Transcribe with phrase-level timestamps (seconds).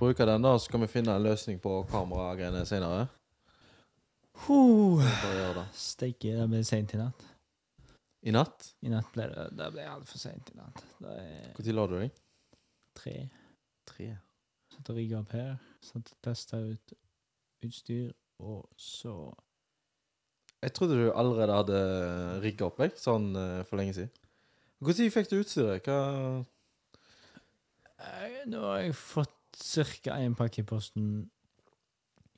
[0.00, 2.62] bruke den, da, så kan vi finne en løsning på kameragreiene
[5.36, 5.66] gjør det.
[5.76, 7.26] Steike, det ble seint i natt.
[8.24, 8.70] I natt?
[8.84, 10.80] I natt ble det Det ble altfor seint i natt.
[11.00, 12.16] Når la du deg?
[13.00, 13.14] tre.
[13.88, 14.08] Tre.
[14.74, 15.54] Satt og rigga opp her.
[15.84, 16.94] Satt og testa ut
[17.64, 19.14] utstyr, og så
[20.60, 21.80] Jeg trodde du allerede hadde
[22.44, 24.12] rigga opp deg, sånn eh, for lenge siden.
[24.80, 25.84] Når fikk du utstyret?
[25.84, 26.44] Hva
[28.00, 30.16] Eh, Nå har jeg fått ca.
[30.18, 31.30] én pakke i posten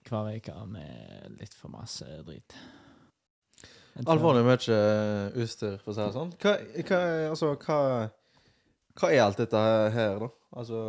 [0.08, 2.54] hver uke med litt for masse drit.
[3.94, 6.32] Tror- Alvorlig mye eh, utstyr, for å si det sånn.
[6.40, 6.54] Hva,
[6.88, 7.78] hva, altså, hva,
[8.98, 9.60] hva er alt dette
[9.94, 10.28] her, da?
[10.56, 10.80] Altså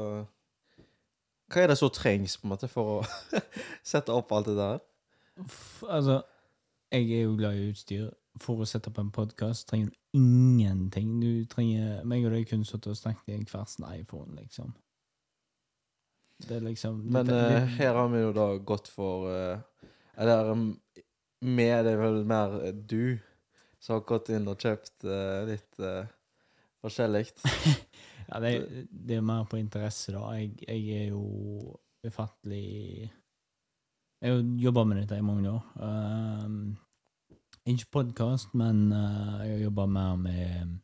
[1.53, 3.39] Hva er det som trengs på en måte for å
[3.93, 4.79] sette opp alt det der?
[5.43, 6.21] F- Altså,
[6.93, 8.09] jeg er jo glad i utstyr.
[8.41, 11.19] For å sette opp en podkast trenger du ingenting.
[11.21, 14.71] Du trenger meg og deg kunne sittet og snakket i en hver sin iPhone, liksom.
[16.49, 19.59] Liksom Men det- eh, det- her har vi jo da gått for eh,
[20.17, 20.79] Eller um,
[21.41, 23.17] med det er vel mer eh, du
[23.79, 25.79] som har gått inn og kjøpt eh, litt
[26.83, 27.25] forskjellig.
[28.29, 28.51] Ja, det,
[28.89, 30.21] det er mer på interesse, da.
[30.39, 31.73] Jeg, jeg er jo
[32.07, 33.09] ufattelig
[34.21, 35.65] Jeg har jo jobba med dette i mange år.
[35.75, 36.77] Um,
[37.67, 40.79] ikke podkast, men uh, jeg har jobba mer med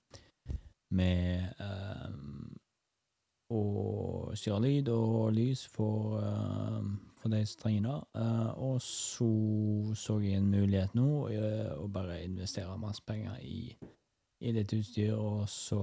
[0.91, 2.38] med um,
[3.50, 6.83] å styre lyd og lys for, uh,
[7.19, 7.97] for de som trenger det.
[8.22, 9.30] Uh, og så
[9.97, 13.73] så jeg en mulighet nå uh, å bare investere masse penger i,
[14.45, 15.81] i litt utstyr, og så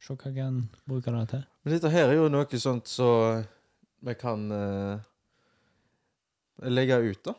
[0.00, 1.46] se hva jeg kan bruke det til.
[1.62, 3.10] Men dette her er jo noe sånt så
[4.00, 4.46] vi kan
[6.64, 7.34] legge ut, da.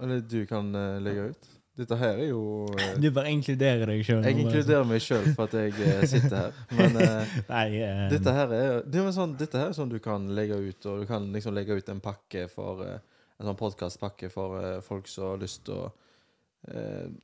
[0.00, 0.72] Eller du kan
[1.04, 1.50] legge ut.
[1.80, 2.42] Dette her er jo
[2.76, 4.24] eh, Du bare inkluderer deg sjøl.
[4.26, 6.58] Jeg inkluderer meg sjøl for at jeg eh, sitter her.
[6.76, 9.98] Men eh, Nei, um, dette her er det er sånn, Dette her er sånn du
[10.04, 14.28] kan legge ut, og du kan liksom legge ut en pakke for En sånn podkastpakke
[14.32, 15.86] for folk som har lyst til å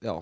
[0.01, 0.17] Ja,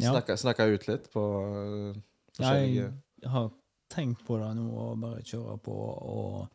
[0.00, 2.00] snakke, snakke ut litt på ja,
[2.34, 2.88] forskjellige
[3.20, 3.50] jeg har
[3.92, 6.48] tenkt på det nå, og bare kjøre på og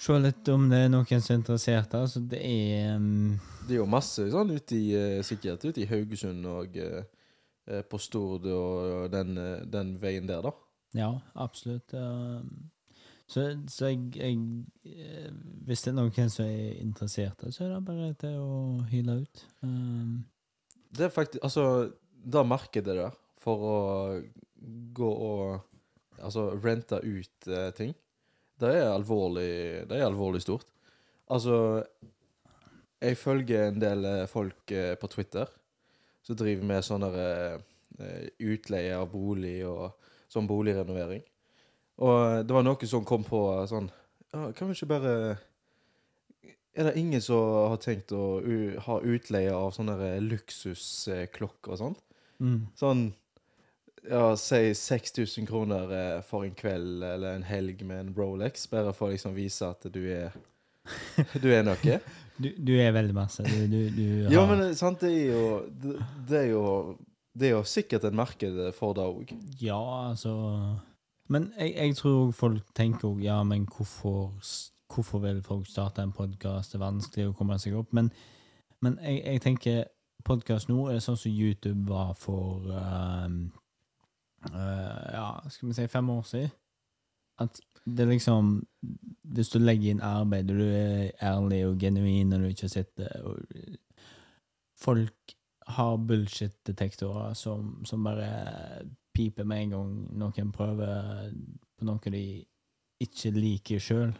[0.00, 1.94] se litt om det er noen som er interessert.
[1.96, 5.88] Altså, det er um, Det er jo masse sånn ute i uh, sikkert ute i
[5.90, 10.52] Haugesund og eh, på Stord og den, uh, den veien der, da.
[10.94, 11.94] Ja, absolutt.
[11.94, 12.70] um,
[13.26, 15.30] så så jeg, jeg
[15.64, 18.58] Hvis det er noen som er interessert, så er det bare til å
[18.90, 19.44] hyle ut.
[19.64, 20.24] Um,
[20.94, 21.92] Det er faktisk Altså,
[22.24, 23.78] det markedet der for å
[24.94, 25.62] gå og
[26.22, 27.94] Altså rente ut ting,
[28.60, 29.50] det er alvorlig
[29.88, 30.66] Det er alvorlig stort.
[31.30, 31.84] Altså
[33.00, 35.50] Jeg følger en del eh, folk eh, på Twitter
[36.24, 37.56] som driver med sånne eh,
[38.00, 39.90] eh, utleie av bolig og
[40.32, 41.20] sånn boligrenovering.
[42.00, 43.90] Og det var noen som kom på sånn
[44.32, 45.10] ja, Kan vi ikke bare
[46.74, 48.40] Er det ingen som har tenkt å
[48.88, 52.00] ha utleie av sånne luksusklokker og sånt?
[52.42, 52.58] mm.
[52.74, 53.04] Sånn
[54.10, 58.92] ja, si 6000 kroner eh, for en kveld eller en helg med en Rolex, bare
[58.96, 60.34] for å liksom vise at du er
[61.42, 61.98] Du er noe.
[62.36, 63.42] du, du er veldig masse.
[63.48, 65.46] Du, du, du har Ja, men eh, sant, det er jo
[65.82, 65.96] Det,
[66.28, 66.64] det er jo
[67.34, 69.32] Det er jo sikkert et marked for det òg.
[69.62, 70.34] Ja, altså
[71.32, 74.34] Men jeg, jeg tror folk tenker òg Ja, men hvorfor,
[74.92, 76.72] hvorfor vil folk starte en podkast?
[76.72, 77.90] Det er vanskelig å komme seg opp.
[77.96, 78.12] Men,
[78.84, 79.84] men jeg, jeg tenker
[80.24, 83.40] podkast nå er sånn som YouTube var for ehm,
[84.52, 86.50] eh, Ja, skal vi si fem år siden.
[87.38, 88.64] At det liksom
[89.22, 93.22] Hvis du legger inn arbeid, og du er ærlig og genuin, og du ikke sitter
[93.24, 93.38] og
[94.76, 95.34] Folk
[95.66, 98.84] har bullshit-detektorer som, som bare
[99.14, 101.30] piper med en gang noen prøver
[101.78, 102.24] på noe de
[103.00, 104.12] ikke liker sjøl.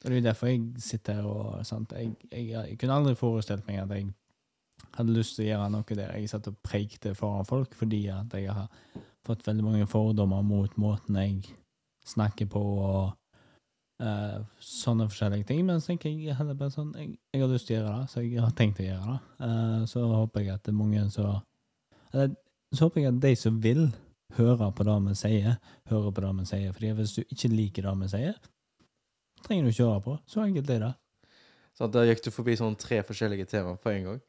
[0.00, 1.92] Det er jo derfor jeg sitter her og sant?
[1.92, 4.10] Jeg, jeg, jeg kunne aldri forestilt meg at jeg
[4.96, 8.34] hadde lyst til å gjøre noe der jeg satt og preikte foran folk, fordi at
[8.38, 8.70] jeg har
[9.24, 11.54] fått veldig mange fordommer mot måten jeg
[12.04, 13.14] snakker på og
[14.04, 15.64] uh, sånne forskjellige ting.
[15.66, 18.12] Men så tenker jeg heller bare sånn jeg, jeg har lyst til å gjøre det,
[18.12, 19.20] så jeg har tenkt å gjøre det.
[19.40, 21.42] Uh, så håper jeg at det er mange som
[22.74, 23.86] så håper jeg at de som vil
[24.38, 25.56] høre på det vi sier,
[25.90, 26.74] hører på det vi sier.
[26.74, 28.38] Fordi hvis du ikke liker det vi sier,
[29.44, 30.16] trenger du ikke høre på.
[30.30, 30.92] Så enkelt er det.
[31.74, 34.20] Så da gikk du forbi sånn tre forskjellige temaer på en gang.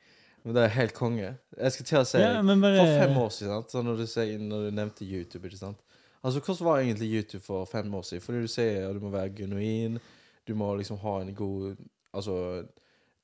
[0.46, 1.32] Men det er helt konge.
[1.58, 3.74] Jeg skal til å si Ja, bare For fem år siden, sant?
[3.88, 5.82] Når, du sier, når du nevnte YouTube, ikke sant?
[6.22, 8.22] Altså, Hvordan var egentlig YouTube for fem år siden?
[8.22, 9.98] Fordi du sier at du må være genuin,
[10.46, 11.76] du må liksom ha en god
[12.14, 12.38] altså,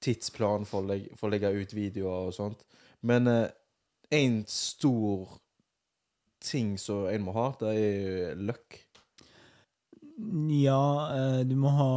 [0.01, 2.65] tidsplan for å, legge, for å legge ut videoer og sånt.
[3.05, 3.47] Men eh,
[4.17, 5.37] en stor
[6.41, 8.81] ting som en må ha, det er luck.
[10.57, 10.81] Ja,
[11.13, 11.91] eh, du må ha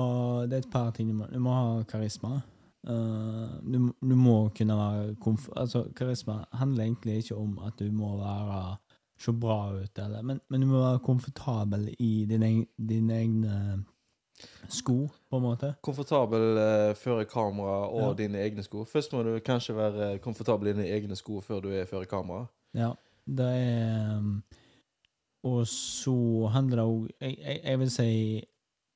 [0.48, 1.08] Det er et par ting.
[1.08, 2.42] Du må, du må ha karisma.
[2.88, 5.48] Eh, du, du må kunne være komf...
[5.56, 8.76] Altså, karisma handler egentlig ikke om at du må være
[9.18, 13.84] se bra ut, eller, men, men du må være komfortabel i dine, dine egne
[14.68, 14.96] sko,
[15.30, 15.70] på en måte.
[15.86, 18.14] Komfortabel uh, før kamera og Ja.
[18.24, 18.82] dine egne sko.
[18.84, 22.46] Først må du kanskje være komfortabel i dine egne sko før du er før kamera.
[22.74, 22.90] Ja,
[23.26, 24.42] det er um,
[25.44, 28.08] Og så handler det òg jeg, jeg, jeg vil si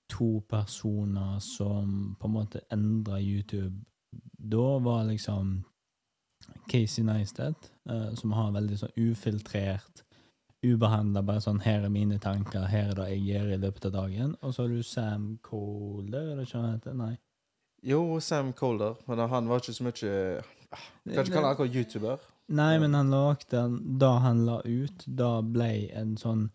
[0.08, 3.84] to personer som på en måte endra YouTube
[4.38, 5.64] da, var liksom
[6.66, 10.04] Casey Neistat, uh, som har veldig sånn ufiltrert,
[10.64, 13.92] ubehandla bare sånn 'Her er mine tanker, her er det jeg gjør i løpet av
[13.92, 14.36] dagen'.
[14.42, 16.94] Og så har du Sam Colder, er det ikke han heter?
[16.94, 17.18] Nei.
[17.82, 20.42] Jo, Sam Colder, men han var ikke så mye
[21.06, 22.18] Kanskje kalle han akkurat YouTuber.
[22.48, 25.04] Nei, men han lagde den da han la ut.
[25.06, 26.50] Da ble en sånn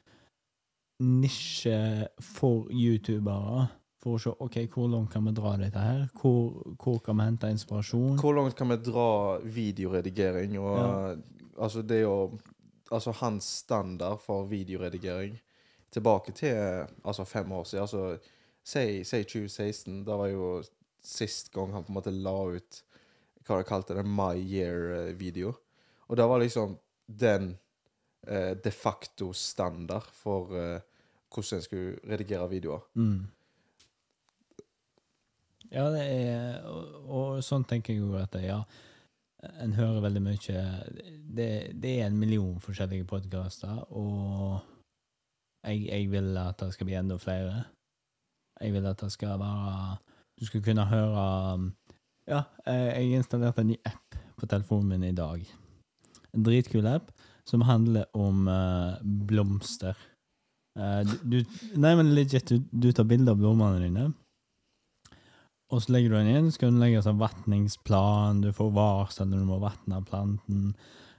[0.99, 3.67] nisje for youtubere.
[4.03, 6.01] For å se ok, hvor langt kan vi dra dette her?
[6.19, 8.17] Hvor, hvor kan vi hente inspirasjon?
[8.19, 11.15] Hvor langt kan vi dra videoredigering og Ja.
[11.53, 12.39] Altså, det jo
[12.91, 15.39] Altså, hans standard for videoredigering
[15.91, 17.81] tilbake til altså fem år siden.
[17.81, 18.17] Altså,
[18.63, 20.03] si, si 2016.
[20.05, 20.63] Da var jo
[21.03, 22.83] sist gang han på en måte la ut
[23.47, 25.53] hva de kalte det, My Year-video.
[26.07, 27.57] Og det var liksom den
[28.27, 30.81] eh, de facto standard for eh,
[31.33, 32.81] hvordan en skulle redigere videoer.
[32.93, 33.27] Mm.
[35.73, 38.61] Ja, det er og, og sånn tenker jeg jo at det, ja.
[39.59, 40.59] En hører veldig mye
[41.35, 44.61] Det, det er en million forskjellige podkaster, og
[45.65, 47.65] jeg, jeg vil at det skal bli enda flere.
[48.61, 49.97] Jeg vil at det skal være
[50.39, 51.25] Du skal kunne høre
[52.27, 55.43] Ja, jeg installerte en ny app på telefonen min i dag.
[56.33, 57.11] En dritkul app
[57.49, 59.97] som handler om eh, blomster.
[60.79, 64.09] Eh, du, du, nei, men legit, du, du tar bilde av blommene dine.
[65.73, 69.29] Og så legger du den inn, så kan du legge sånn vatningsplan, du får varsel
[69.29, 70.73] når du må vatne planten.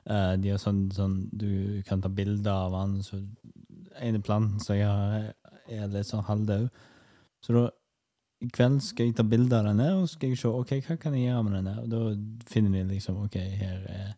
[0.04, 3.18] Eh, de har sånn, sånn, du kan ta bilder av den, så
[4.04, 5.32] ene planten som jeg har,
[5.70, 6.68] er litt sånn halvdød.
[7.44, 7.64] Så da,
[8.44, 10.98] i kveld skal jeg ta bilder av denne, og så skal jeg se, ok, hva
[11.00, 11.74] kan jeg gjøre med denne?
[11.82, 14.12] Og da finner de liksom, ok, her er...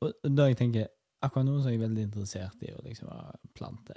[0.00, 0.86] Og da jeg tenker,
[1.22, 3.10] akkurat nå så er jeg veldig interessert i å liksom
[3.56, 3.96] plante.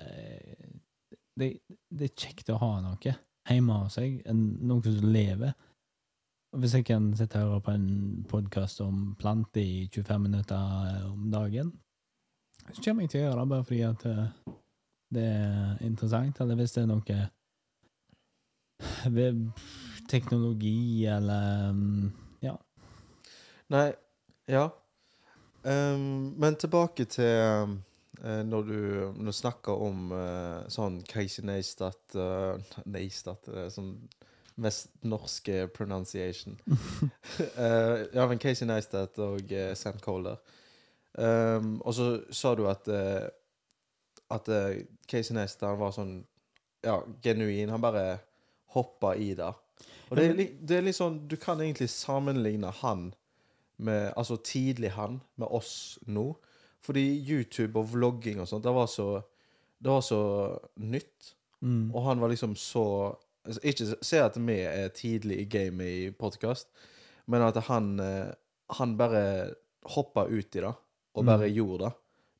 [1.39, 1.49] Det,
[1.89, 3.13] det er kjekt å ha noe
[3.49, 5.53] hjemme hos seg, noen noe som lever.
[6.53, 7.87] Og hvis jeg kan sitte og høre på en
[8.29, 11.71] podkast om planter i 25 minutter eh, om dagen,
[12.69, 14.51] så kommer jeg til å gjøre det bare fordi at eh,
[15.13, 17.17] det er interessant, eller hvis det er noe
[19.17, 19.41] ved
[20.11, 22.11] teknologi eller mm,
[22.43, 22.55] Ja.
[23.73, 23.93] Nei,
[24.51, 24.67] ja.
[25.63, 27.77] Ehm, men tilbake til ehm,
[28.23, 28.79] eh, når du,
[29.15, 32.59] når snakker om uh, sånn Casey Neistat uh,
[32.95, 33.95] Neistat uh, Sånn
[34.61, 36.59] mest norske pronunciation.
[38.13, 39.49] Ja, men Casey Neistat og
[39.79, 40.37] Sam Coler.
[41.17, 42.85] Um, og så sa du at
[44.33, 44.51] At
[45.09, 46.19] Casey Neistat var sånn
[46.85, 47.73] Ja, genuin.
[47.73, 48.19] Han bare
[48.77, 49.49] hoppa i det.
[50.11, 53.09] Og det er, det er litt sånn Du kan egentlig sammenligne han
[53.77, 56.35] med Altså tidlig han med oss nå.
[56.83, 59.23] Fordi YouTube og vlogging og sånt, det var så
[59.83, 60.19] Det var så
[60.79, 61.33] nytt.
[61.61, 61.91] Mm.
[61.95, 63.15] Og han var liksom så
[63.63, 66.67] Ikke se at vi er tidlig i gamet i podkast,
[67.27, 68.31] men at han eh,
[68.79, 69.53] Han bare
[69.85, 70.73] hoppa ut i det,
[71.15, 71.53] og bare Mm.
[71.55, 71.93] gjorde det.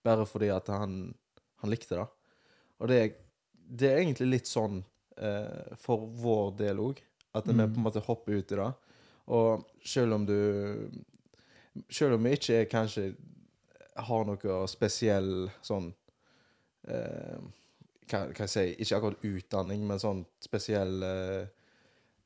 [0.03, 1.13] Bare fordi at han,
[1.59, 2.07] han likte det.
[2.79, 3.13] Og det,
[3.69, 4.83] det er egentlig litt sånn
[5.17, 6.97] eh, for vår del òg.
[7.35, 7.73] At vi Mm.
[7.73, 8.73] på en måte hopper ut i det.
[9.27, 10.89] Og selv om du
[11.89, 13.11] Selv om vi ikke kanskje
[14.07, 15.91] har noe spesiell sånn
[16.89, 17.37] eh,
[18.09, 21.43] hva, hva jeg si, Ikke akkurat utdanning, men sånn spesiell eh,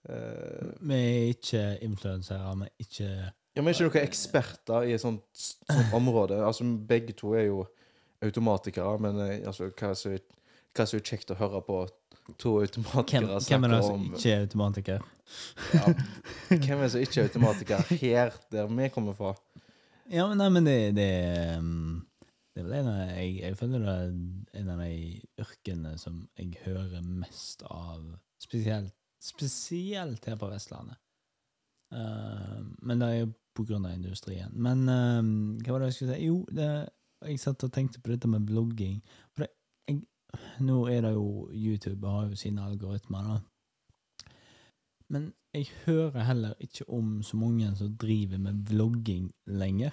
[0.10, 4.96] eh, Vi er ikke influensere, vi er ikke Ja, Vi er ikke noen eksperter i
[4.96, 6.40] et sånt, sånt område.
[6.46, 7.64] Altså, Begge to er jo
[8.24, 11.82] automatikere, men eh, altså, hva som er kjekt å høre på
[12.36, 15.06] to Hvem, automatikere hvem er det som ikke er automatiker?
[15.74, 15.94] ja,
[16.50, 19.34] Hvem er det som ikke er automatiker her, der vi kommer fra?
[20.08, 21.10] Ja, men, nei, men det, det,
[21.60, 22.06] um,
[22.56, 24.94] det er vel en av jeg, jeg føler det er en av de
[25.44, 28.06] yrkene som jeg hører mest av,
[28.42, 31.00] spesielt, spesielt her på Vestlandet.
[31.92, 34.52] Uh, men det er jo på grunn av industrien.
[34.54, 35.22] Men uh,
[35.64, 36.30] hva var det jeg skulle si?
[36.30, 36.70] Jo, det,
[37.26, 39.00] jeg satt og tenkte på dette med blogging.
[39.34, 39.52] For det,
[39.90, 40.02] jeg,
[40.60, 43.40] nå er det jo YouTube har jo sine algoritmer, da.
[45.10, 49.92] Men jeg hører heller ikke om så mange som driver med vlogging lenger.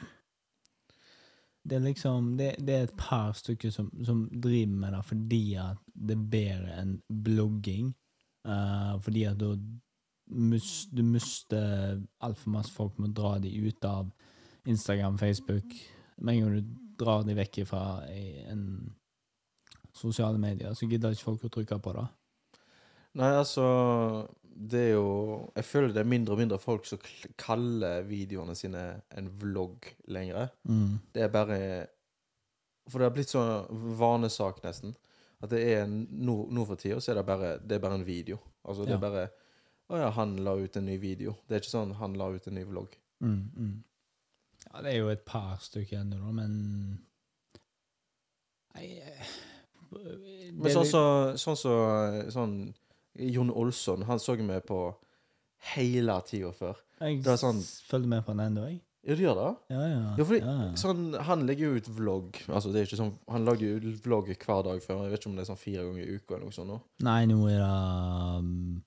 [1.65, 5.55] det er liksom Det, det er et par stykker som, som driver med det fordi
[5.55, 7.95] at det er bedre enn blogging.
[8.45, 9.55] Uh, fordi at da
[10.27, 14.11] mus, du mister altfor masse folk med å dra de ut av
[14.67, 15.65] Instagram, Facebook.
[16.19, 18.95] Med en gang du drar de vekk fra en
[19.95, 22.07] sosiale medier, så gidder ikke folk å trykke på det.
[23.15, 23.65] Nei, altså
[24.57, 26.99] Det er jo Jeg føler det er mindre og mindre folk som
[27.39, 28.83] kaller videoene sine
[29.15, 30.49] en vlogg lenger.
[30.69, 30.99] Mm.
[31.15, 31.59] Det er bare
[32.91, 34.95] For det har blitt sånn vanesak, nesten.
[35.43, 37.95] At det er en- nå, nå for tida så er det bare, det er bare
[37.95, 38.39] en video.
[38.65, 38.97] Altså det Ja.
[38.97, 39.29] er bare
[39.91, 41.37] Å ja, han la ut en ny video.
[41.47, 42.95] Det er ikke sånn han la ut en ny vlogg.
[43.23, 43.85] Mm, mm.
[44.73, 46.99] Ja, det er jo et par stykker ennå, da, men
[48.75, 49.27] Nei eh,
[49.95, 51.75] Men er sånn som så Sånn så
[52.35, 52.57] sånn,
[53.15, 54.81] Jon Olsson, han så vi på
[55.75, 56.77] hele tida før.
[57.01, 58.81] Jeg det sånn- følger med på den ennå, jeg.
[59.05, 59.49] Ja, du gjør det?
[59.75, 60.03] Ja, ja.
[60.17, 60.73] Ja, fordi ja.
[60.81, 62.39] Sånn, han legger jo ut vlogg.
[62.49, 65.03] Altså, det er ikke sånn Han lager jo vlogg hver dag før.
[65.05, 66.69] Jeg vet ikke om det er sånn fire ganger i uka eller noe sånt.
[66.73, 66.79] nå.
[67.05, 68.85] Nei, nå er det um,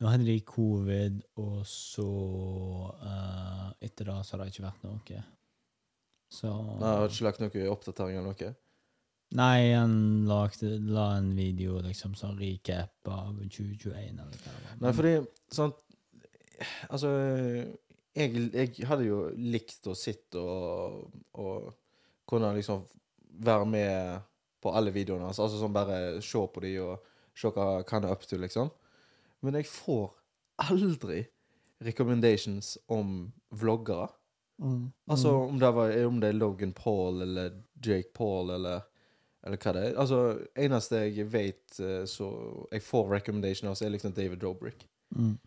[0.00, 2.06] Nå hadde de covid, og så
[3.04, 5.22] uh, Etter det så har det ikke vært noe.
[6.30, 8.54] Så Nei, Jeg har ikke lagt noe oppdatering eller noe.
[9.38, 9.92] Nei, han
[10.26, 14.80] lagde, la en video liksom sånn recap av 2021, eller hva det var.
[14.82, 15.14] Nei, fordi
[15.54, 15.76] sånn
[16.92, 17.10] Altså
[18.12, 21.06] jeg, jeg hadde jo likt å sitte og,
[21.40, 21.70] og
[22.28, 22.82] kunne liksom
[23.40, 24.26] være med
[24.60, 25.40] på alle videoene hans.
[25.40, 27.06] Altså sånn bare se på de og
[27.38, 28.68] se hva han er up to, liksom.
[29.40, 30.10] Men jeg får
[30.60, 31.22] aldri
[31.80, 34.10] recommendations om vloggere.
[34.60, 34.90] Mm.
[35.08, 38.84] Altså om det, var, om det er Logan Paul eller Jake Paul eller,
[39.46, 39.94] eller hva det er.
[40.00, 40.18] Altså,
[40.58, 42.28] eneste jeg vet eh, så
[42.72, 44.84] jeg får recommendation av, så er liksom David Dobrik.
[45.16, 45.38] Mm.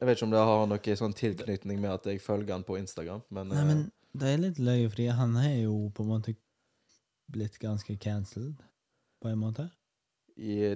[0.00, 2.78] Jeg vet ikke om det har noe sånn tilknytning med at jeg følger han på
[2.80, 3.82] Instagram, men, Nei, eh, men
[4.20, 6.36] det er litt løye, fordi han er jo på en måte
[7.30, 8.62] blitt ganske cancelled,
[9.22, 9.68] på en måte.
[10.36, 10.72] i,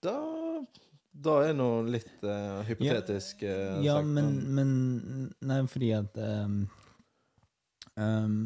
[0.00, 0.14] da,
[1.10, 4.70] da er nå litt uh, hypotetisk uh, Ja, sagt, men, men
[5.42, 6.60] Nei, fordi at um,
[7.98, 8.38] um,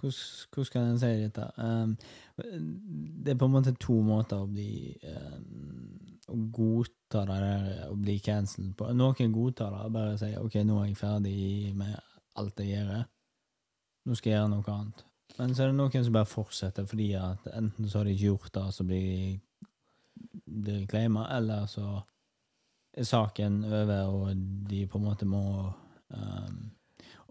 [0.00, 1.46] hvordan, skal jeg si dette?
[1.56, 1.96] Um,
[3.24, 7.96] det er på en måte to måter å bli um, Å godta det der å
[7.96, 8.90] bli cancelled på.
[8.92, 11.94] Noen godtar det bare sier OK, nå er jeg ferdig med
[12.36, 13.04] alt jeg gjør.
[14.06, 15.04] Nå skal jeg gjøre noe annet.
[15.36, 18.30] Men så er det noen som bare fortsetter fordi at enten så har de ikke
[18.30, 19.38] gjort det, så blir de,
[20.44, 21.86] blir de claima, eller så
[22.96, 25.44] er saken over, og de på en måte må
[26.08, 26.60] um,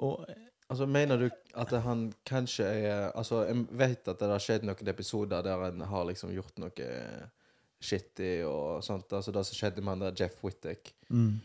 [0.05, 0.25] Og
[0.69, 4.91] Altså, Mener du at han kanskje er Altså, jeg vet at det har skjedd noen
[4.91, 6.87] episoder der han har liksom gjort noe
[7.85, 9.13] shitty og sånt.
[9.13, 10.95] Altså det som skjedde med han der Jeff Whittick.
[11.09, 11.35] mm,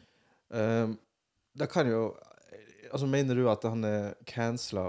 [0.50, 0.96] Um,
[1.54, 2.16] det kan jo
[2.90, 4.88] Altså, mener du at han er cancela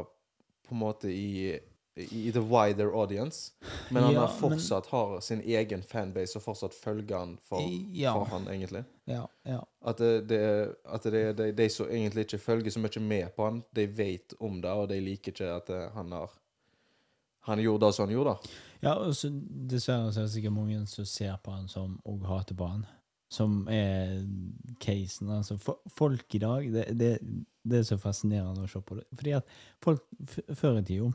[0.65, 1.51] på en måte i,
[1.95, 3.51] i, the wider audience,
[3.89, 7.61] men han Ja, har fortsatt har sin egen fanbase og fortsatt følger han for,
[7.93, 8.13] Ja.
[8.13, 8.83] for han, egentlig?
[9.05, 9.25] Ja.
[9.43, 9.59] ja.
[9.85, 13.33] At det, det, at det er de, de som egentlig ikke følger så mye med
[13.35, 16.31] på han, de vet om det, og de liker ikke at eh, han har
[17.41, 18.35] Han gjorde det som han gjorde.
[18.83, 19.29] Ja, og så
[19.69, 22.83] dessverre så er det sikkert mange som ser på han som og hater på han.
[23.33, 24.21] Som er
[24.79, 25.29] casen.
[25.29, 27.17] Altså, for, folk i dag det, det,
[27.63, 29.07] det er så fascinerende å se på det.
[29.17, 29.49] Fordi at
[29.81, 30.03] folk
[30.53, 31.09] før i tida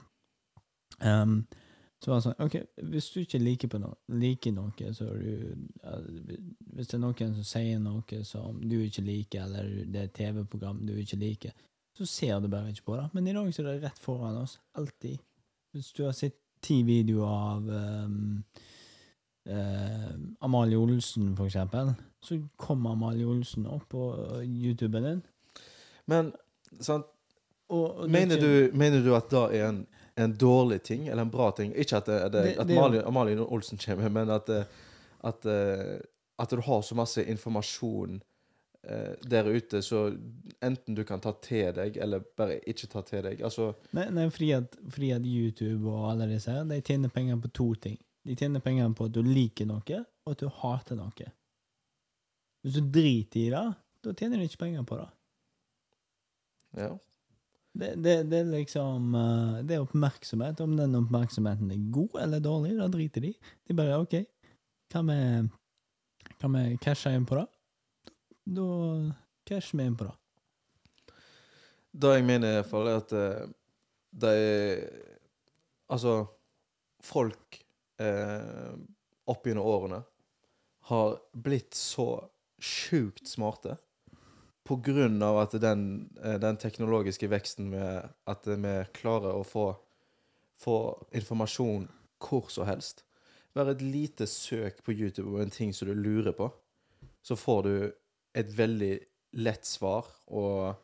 [1.05, 1.41] um,
[2.01, 2.57] så var det sånn OK,
[2.93, 6.35] hvis du ikke liker, på noe, liker noe, så er du
[6.77, 10.19] Hvis det er noen som sier noe som du ikke liker, eller det er et
[10.19, 11.57] TV-program du ikke liker,
[11.97, 13.07] så ser du bare ikke på det.
[13.17, 14.59] Men i dag så er det rett foran oss.
[14.77, 15.23] Alltid.
[15.73, 18.45] Hvis du har sett ti videoer av um,
[19.49, 20.13] uh,
[20.45, 24.11] Amalie Olsen, for eksempel, så kommer Amalie Olsen opp på
[24.45, 25.23] YouTuben din.
[26.07, 26.33] Men
[26.81, 27.09] sant,
[27.69, 29.81] Og, og mener, er du, mener du at det er en,
[30.17, 31.75] en dårlig ting, eller en bra ting?
[31.77, 34.65] Ikke at, det, det, Det- at Malin, Amalie Olsen kommer, men at, eh,
[35.25, 35.99] at, eh,
[36.39, 38.23] at du har så masse informasjon
[38.89, 40.07] eh, der ute, så
[40.63, 43.41] enten du kan ta til deg, eller bare ikke ta til deg.
[43.43, 47.99] Altså, Nei, nei frihet, frihet, YouTube og alle disse de tjener penger på to ting.
[48.27, 51.33] De tjener penger på at du liker noe, og at du hater noe.
[52.65, 53.67] Hvis du driter i det,
[54.03, 55.09] da tjener du ikke penger på det.
[56.77, 56.95] ja.
[57.77, 60.61] Det, det, det er liksom eh, Det er oppmerksomhet.
[60.65, 63.33] Om den oppmerksomheten er god eller dårlig, da driter de.
[63.69, 64.17] De bare OK,
[64.93, 65.19] kan vi,
[66.41, 67.47] kan vi cashe inn på det?
[68.57, 68.71] Da
[69.49, 70.17] casher vi inn på det.
[71.97, 73.15] Det jeg mener i hvert fall, er at
[74.17, 74.33] de
[75.87, 76.25] Altså,
[77.07, 77.61] folk
[78.03, 78.73] eh,
[79.31, 80.01] opp gjennom årene
[80.89, 82.09] har blitt så
[82.59, 83.77] sjukt smarte
[84.67, 89.69] på grunn av at den, eh, den teknologiske veksten med at vi klarer å få,
[90.61, 90.79] få
[91.15, 91.89] informasjon
[92.23, 93.05] hvor som helst.
[93.57, 96.51] Bare et lite søk på YouTube om en ting som du lurer på,
[97.23, 97.93] så får du
[98.37, 98.99] et veldig
[99.41, 100.77] lett svar, og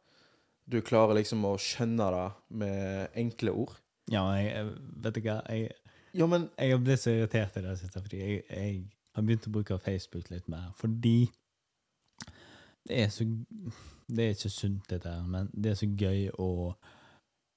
[0.64, 2.26] du klarer liksom å skjønne det
[2.62, 3.76] med enkle ord.
[4.10, 4.72] Ja, jeg,
[5.04, 5.76] vet du hva, jeg,
[6.16, 8.80] Ja, men jeg blitt så irritert i det siste, fordi jeg, jeg
[9.16, 11.30] har begynt å bruke Facebook litt mer, fordi
[12.88, 13.24] det er så,
[14.08, 16.48] det er ikke sunt dette her, men det er så gøy å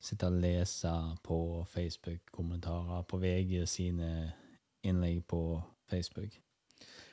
[0.06, 0.92] sitte og lese
[1.26, 1.38] på
[1.74, 4.10] Facebook-kommentarer, på VG sine
[4.86, 5.40] innlegg på
[5.90, 6.36] Facebook.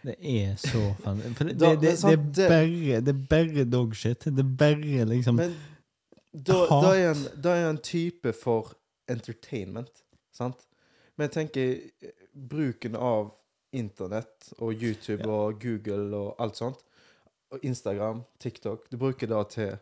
[0.02, 1.20] Det er så fan...
[1.38, 4.24] For det, Da- det, det, sant, det, er bare, det er bare dogshit.
[4.28, 5.54] Det er bare liksom Men
[6.32, 8.74] da, da, er en, da er en type for
[9.12, 10.02] entertainment,
[10.32, 10.66] sant?
[11.16, 13.32] Men jeg tenker eh, bruken av
[13.76, 15.30] internett og YouTube Ja.
[15.32, 16.80] og Google og alt sånt,
[17.52, 19.74] og Instagram, TikTok, du bruker det til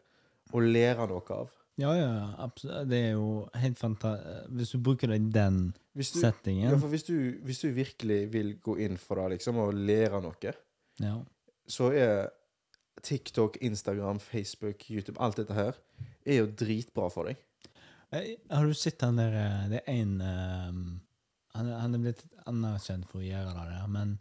[0.56, 1.50] å lære noe av.
[1.80, 2.08] Ja, ja,
[2.42, 2.88] absolutt.
[2.90, 4.50] Det er jo helt fantastisk.
[4.58, 5.60] Hvis du bruker det i den
[5.96, 7.14] Hvis du, settingen ja, for hvis du,
[7.46, 10.52] hvis du virkelig vil gå inn for det, liksom, og lære noe,
[11.00, 11.14] ja.
[11.70, 12.28] så er
[13.06, 15.78] TikTok, Instagram, Facebook, YouTube, alt dette her,
[16.26, 17.40] er jo dritbra for deg.
[18.12, 20.80] Eh, Har du sett han der eh, Det er en um,
[21.54, 24.16] han, er- han er blitt anerkjent for å gjøre det men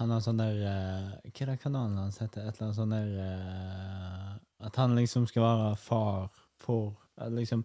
[0.00, 2.46] han har sånn der uh, Hva er det kanalen hans heter?
[2.48, 6.28] Et eller annet sånn der uh, At han liksom skal være far
[6.60, 7.64] for uh, Liksom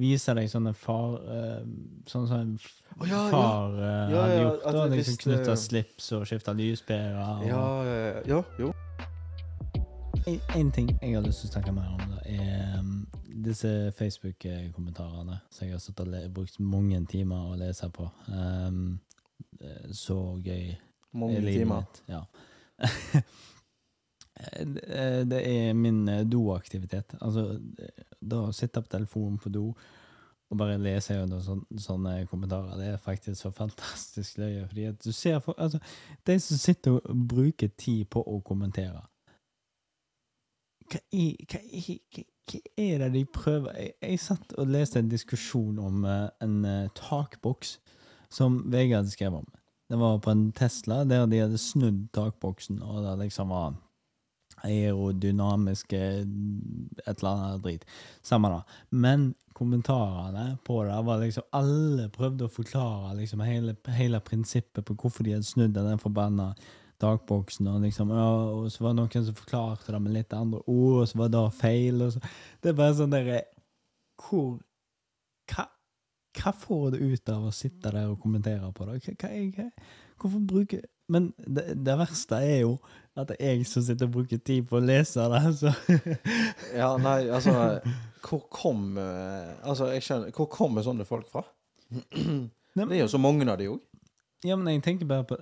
[0.00, 1.64] vise deg sånne far eh,
[2.08, 3.24] Sånn som en oh, ja, ja.
[3.28, 4.62] far eh, Ja, hadde ja, gjort.
[4.76, 7.18] da, liksom Knytte eh, slips og skifta lyspærer.
[7.20, 8.72] og- Ja, ja, ja, ja, jo.
[10.26, 13.06] En, en ting jeg har lyst til å snakke mer om, da, er um,
[13.42, 18.06] disse Facebook-kommentarene som jeg har brukt mange timer å lese på.
[18.28, 19.00] Um,
[19.90, 20.76] så gøy
[21.12, 21.82] Mange er timer.
[21.82, 22.02] mitt.
[22.08, 22.22] Ja.
[24.42, 27.14] Det- eh, er min eh, doaktivitet.
[27.20, 29.74] Altså, eh, da å sitte på telefonen på do
[30.52, 34.66] og bare lese under sånne, sånne kommentarer, det er faktisk så fantastisk løye.
[34.68, 35.78] Fordi at du ser for, altså,
[36.26, 39.00] De som sitter og bruker tid på å kommentere
[40.92, 44.98] Hva er, hva er, hva, hva er det de prøver Jeg, jeg satt og leste
[45.00, 47.78] en diskusjon om uh, en uh, takboks
[48.32, 49.48] som VG hadde skrevet om.
[49.92, 53.74] Det var på en Tesla der de hadde snudd takboksen, og det liksom var
[54.64, 57.84] aerodynamiske et eller annet drit.
[58.24, 58.62] Samme da.
[58.88, 64.96] Men kommentarene på det var liksom Alle prøvde å forklare liksom hele, hele prinsippet på
[64.96, 66.54] hvorfor de hadde snudd den forbanna
[67.02, 68.26] takboksen, og liksom ja,
[68.56, 71.32] Og så var det noen som forklarte det med litt andre ord, og så var
[71.36, 72.24] det feil, og så
[72.62, 73.42] Det er bare sånn derre
[74.16, 74.54] Hvor
[76.38, 78.98] hva får du ut av å sitte der og kommentere på det?
[79.20, 79.68] Hva, hva,
[80.20, 82.76] hvorfor bruker Men det, det verste er jo
[83.18, 85.40] at det er jeg som sitter og bruker tid på å lese det.
[85.58, 85.72] Så.
[86.80, 87.52] Ja, nei, altså
[88.24, 91.44] Hvor kom eh, Altså, jeg skjønner Hvor kommer sånne folk fra?
[92.72, 93.82] Det er jo så mange av de òg.
[94.48, 95.36] Ja, men jeg tenker bare på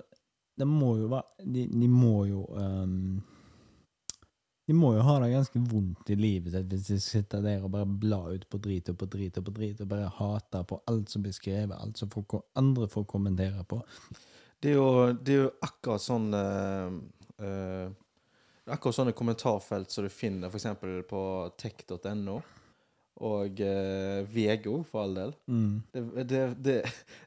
[0.59, 3.21] Det må jo være De, de må jo ehm,
[4.69, 7.71] De må jo ha det ganske vondt i livet sitt hvis de sitter der og
[7.73, 10.77] bare blar ut på drit og på drit og på drit og bare hater på
[10.91, 13.81] alt som blir skrevet, alt som folk, andre får kommentere på.
[14.61, 16.93] Det er jo, det er jo akkurat sånn uh,
[17.41, 17.89] uh,
[18.71, 20.67] Akkurat sånne kommentarfelt som du finner f.eks.
[21.09, 21.21] på
[21.59, 22.35] tech.no.
[23.21, 25.33] Og eh, VG òg, for all del.
[25.49, 25.73] Mm.
[25.91, 26.75] Det, det, det,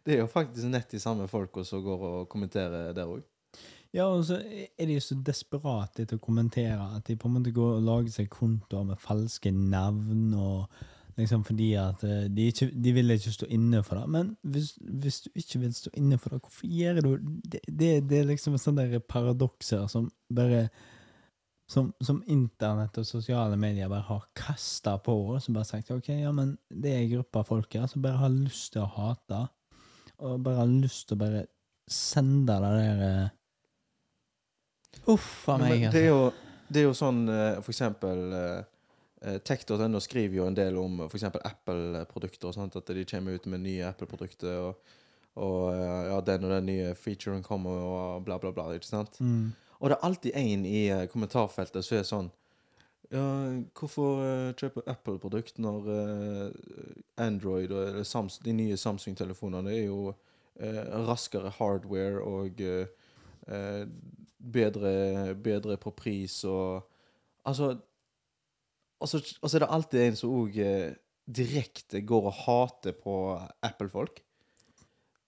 [0.06, 3.22] det er jo faktisk nett de samme folka som går og kommenterer der òg.
[3.94, 7.54] Ja, og så er de så desperate etter å kommentere at de på en måte
[7.54, 10.72] går og lager seg kontoer med falske navn og
[11.14, 14.08] liksom fordi at eh, de, ikke, de vil ikke stå inne for det.
[14.10, 17.12] Men hvis, hvis du ikke vil stå inne for det, hvorfor gjør du
[17.44, 17.60] det?
[17.68, 20.66] Det, det er liksom sånne der paradokser som bare
[21.70, 26.10] som, som internett og sosiale medier bare har kasta på oss og bare sagt ok,
[26.18, 28.90] ja, men det er en gruppe av folk her som bare har lyst til å
[28.98, 29.46] hate,
[30.18, 31.46] og bare har lyst til å bare
[31.90, 33.32] sende det der eh,
[35.06, 35.98] Uff a meg, det, altså.
[35.98, 36.20] er jo,
[36.68, 38.60] det er jo sånn eh, for eksempel eh,
[39.24, 43.88] eh, Tech.no skriver jo en del om eksempel Apple-produkter, at de kommer ut med nye
[43.88, 44.94] Apple-produkter, og,
[45.42, 48.70] og ja, den og den nye featuren kommer, og bla, bla, bla.
[48.74, 49.20] ikke sant?
[49.20, 49.52] Mm.
[49.80, 52.32] Og det er alltid en i kommentarfeltet som er sånn
[53.12, 53.22] ja,
[53.76, 55.90] hvorfor kjøpe Apple-produkt når
[57.20, 60.14] Android og eller Sams de nye Samsung-telefonene er jo
[60.60, 63.86] eh, raskere hardware og eh,
[64.38, 66.90] bedre, bedre på pris og
[67.44, 67.74] Altså
[69.00, 70.94] Og så altså, er det alltid en som òg eh,
[71.24, 73.14] direkte går og hater på
[73.64, 74.22] Apple-folk.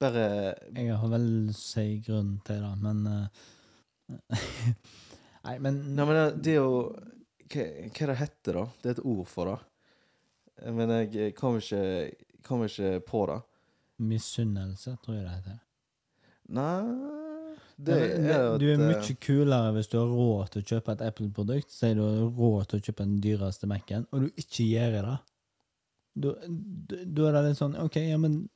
[0.01, 4.33] Bare Jeg har vel si grunn til det, men uh,
[5.47, 6.81] Nei, men Nei, men det, det er jo
[7.53, 8.64] hva, hva det heter da?
[8.81, 9.59] Det er et ord for det.
[10.73, 13.38] Men jeg kommer ikke, kommer ikke på det.
[14.09, 15.62] Misunnelse, tror jeg det heter.
[16.57, 17.26] Nei
[17.79, 20.93] Det er at du er eh, mye kulere hvis du har råd til å kjøpe
[20.97, 24.65] et Apple-produkt, sier du har råd til å kjøpe den dyreste Mac-en, og du ikke
[24.71, 25.17] gjør det.
[26.17, 28.47] Da da- da er det litt sånn OK, ja, men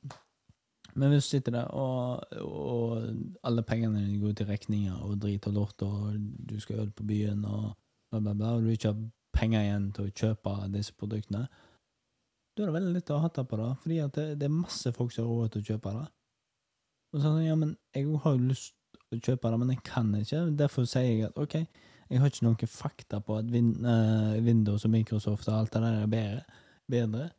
[0.93, 5.45] Men hvis du sitter der, og, og alle pengene dine går til regninger og drit
[5.47, 6.17] og lort, og
[6.49, 7.69] du skal øl på byen og
[8.11, 8.97] bla, bla, bla, og du ikke har
[9.31, 11.45] penger igjen til å kjøpe disse produktene,
[12.57, 15.13] da er det veldig litt å hate på det, fordi det, det er masse folk
[15.15, 16.03] som har råd til å kjøpe det.
[17.13, 18.75] Og så er det sånn, ja, men jeg har jo lyst
[19.17, 20.43] å kjøpe det, men jeg kan ikke.
[20.59, 21.57] Derfor sier jeg at ok,
[22.11, 25.83] jeg har ikke noen fakta på at vin, uh, Windows og Microsoft og alt det
[25.83, 26.59] der er bedre.
[26.91, 27.29] bedre.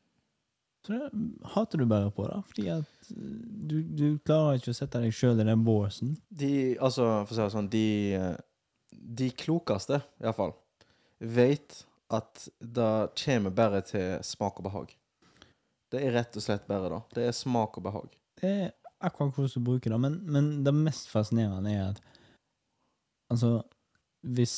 [0.83, 1.11] Så det
[1.53, 3.27] hater du bare på da, fordi at eh,
[3.71, 6.17] du, du klarer ikke å sette deg sjøl i den båsen.
[6.27, 7.85] De, altså, for å si det sånn, de,
[8.19, 10.57] eh, de klokeste, iallfall,
[11.23, 12.91] vet at det
[13.23, 14.97] kommer bare til smak og behag.
[15.93, 17.01] Det er rett og slett bare det.
[17.15, 18.19] Det er smak og behag.
[18.43, 22.03] Det er akkurat hvordan du bruker det, men, men det mest fascinerende er at
[23.33, 23.63] altså,
[24.23, 24.57] hvis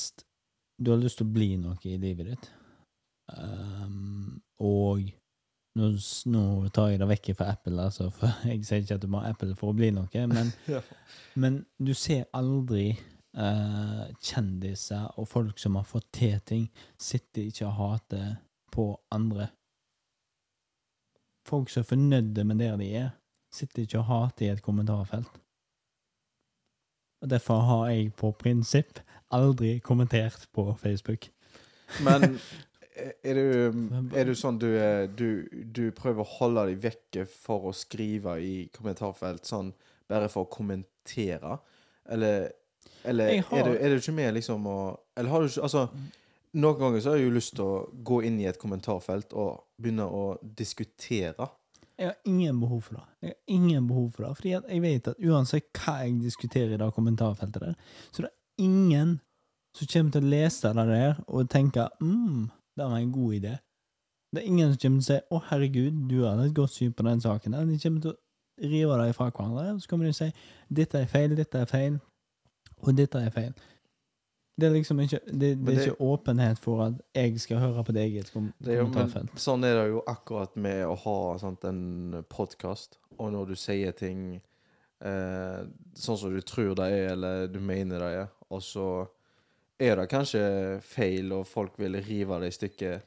[0.79, 2.49] du har lyst til å bli noe i livet ditt,
[3.39, 5.05] um, og
[5.79, 5.91] nå,
[6.31, 9.23] nå tar jeg det vekk fra Apple, altså, for jeg sier ikke at du må
[9.23, 10.83] ha Apple for å bli noe, men, Ja.
[11.41, 12.93] men du ser aldri
[13.39, 16.69] uh, kjendiser og folk som har fått til ting,
[17.01, 18.33] sitter ikke og hater
[18.75, 19.51] på andre.
[21.47, 23.13] Folk som er fornøyde med der de er,
[23.55, 25.41] sitter ikke og hater i et kommentarfelt.
[27.25, 28.99] Og Derfor har jeg på prinsipp
[29.33, 31.29] aldri kommentert på Facebook.
[32.05, 32.39] Men
[33.25, 33.47] er du,
[34.15, 38.37] er du sånn du, er, du, du prøver å holde deg vekke for å skrive
[38.45, 39.73] i kommentarfelt sånn
[40.11, 41.57] bare for å kommentere?
[42.13, 42.51] Eller,
[43.09, 44.79] eller har- er, du, er du ikke med liksom å
[45.17, 45.87] Eller har du ikke Altså,
[46.61, 49.65] noen ganger så har jeg jo lyst til å gå inn i et kommentarfelt og
[49.81, 51.49] begynne å diskutere.
[51.99, 53.05] Jeg har ingen behov for det.
[53.23, 56.81] Jeg har ingen behov for det, fordi jeg vet at uansett hva jeg diskuterer i
[56.81, 57.77] det kommentarfeltet der,
[58.11, 59.21] så det er ingen
[59.75, 63.55] som kommer til å lese det der og tenke mm, det var en god idé.
[64.35, 66.93] Det er ingen som kommer til å si 'Å, herregud, du hadde et godt syn
[66.93, 67.55] på den saken'.
[67.71, 70.33] De kommer til å rive det ifra hverandre, og så kommer de og si
[70.75, 72.01] 'Dette er feil, dette er feil,
[72.83, 73.55] og dette er feil'.
[74.57, 77.85] Det er liksom ikke Det, det er det- ikke åpenhet for at jeg skal høre
[77.85, 79.35] på deg i kom men, kommentarfelt.
[79.35, 83.93] sånn er det jo akkurat med å ha sant, en podkast, og når du sier
[83.93, 84.41] ting
[85.01, 85.65] eh,
[85.95, 89.09] sånn som du tror det er, eller du mener det er, og så
[89.81, 93.03] er det kanskje feil, og folk vil rive det i stykker.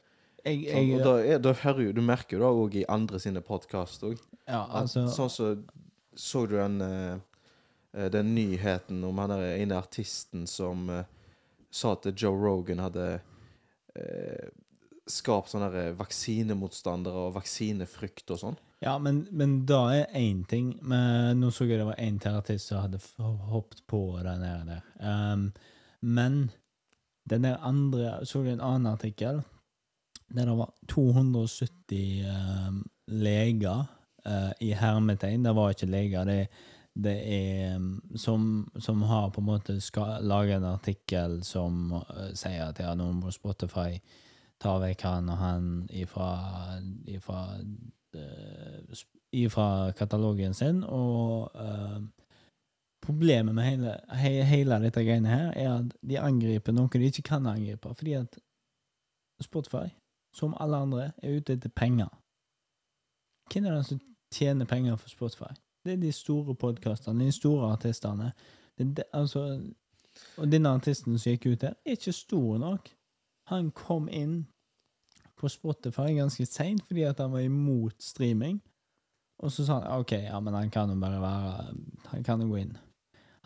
[0.45, 3.19] Jeg, Sånn, og da, er, da hører jo, Du merker jo det òg i andre
[3.19, 4.19] sine podkast òg.
[4.47, 5.65] ja, altså Sånn som
[6.15, 7.17] Så du den, eh,
[7.93, 11.03] eh, den nyheten om han ene artisten som eh,
[11.71, 13.07] sa at Joe Rogan hadde
[13.95, 14.47] eh,
[15.07, 18.57] skapt sånne vaksinemotstandere og vaksinefrykt og sånn?
[18.83, 22.59] Ja, men, men da er én ting men Nå så jeg det var én til
[22.61, 22.99] som hadde
[23.49, 24.83] hoppet på den der.
[25.01, 25.49] Um,
[26.01, 26.51] men
[27.29, 29.41] den der andre Så du en annen artikkel
[30.27, 32.25] der det var 270
[32.67, 33.85] um, leger
[34.27, 35.45] uh, i hermetegn.
[35.45, 36.49] Det var ikke leger, det,
[37.03, 42.69] det er um, som, som har på en måte skal en artikkel som uh, sier
[42.69, 43.99] at ja, noen på Spotify
[44.61, 46.31] tar vekk han og han ifra,
[47.05, 47.43] ifra
[48.17, 52.01] uh, ifra katalogen sin, og uh,
[53.05, 57.29] problemet med hele, he, hele dette greiene her er at de angriper noen de ikke
[57.29, 58.39] kan angripe, fordi at
[59.41, 59.85] Spotify,
[60.33, 62.09] som alle andre, er ute etter penger.
[63.51, 64.01] Hvem er det som
[64.33, 65.53] tjener penger for Spotify?
[65.87, 68.31] Det er de store podkastene, de store artistene.
[68.77, 69.45] Det, det, altså,
[70.37, 72.89] og denne artisten som gikk ut her, er ikke stor nok.
[73.47, 74.41] Han kom inn
[75.37, 78.59] på Spotify ganske seint fordi at han var imot streaming.
[79.39, 81.73] Og så sa han OK, ja, men han kan jo bare være
[82.11, 82.77] Han kan jo gå inn.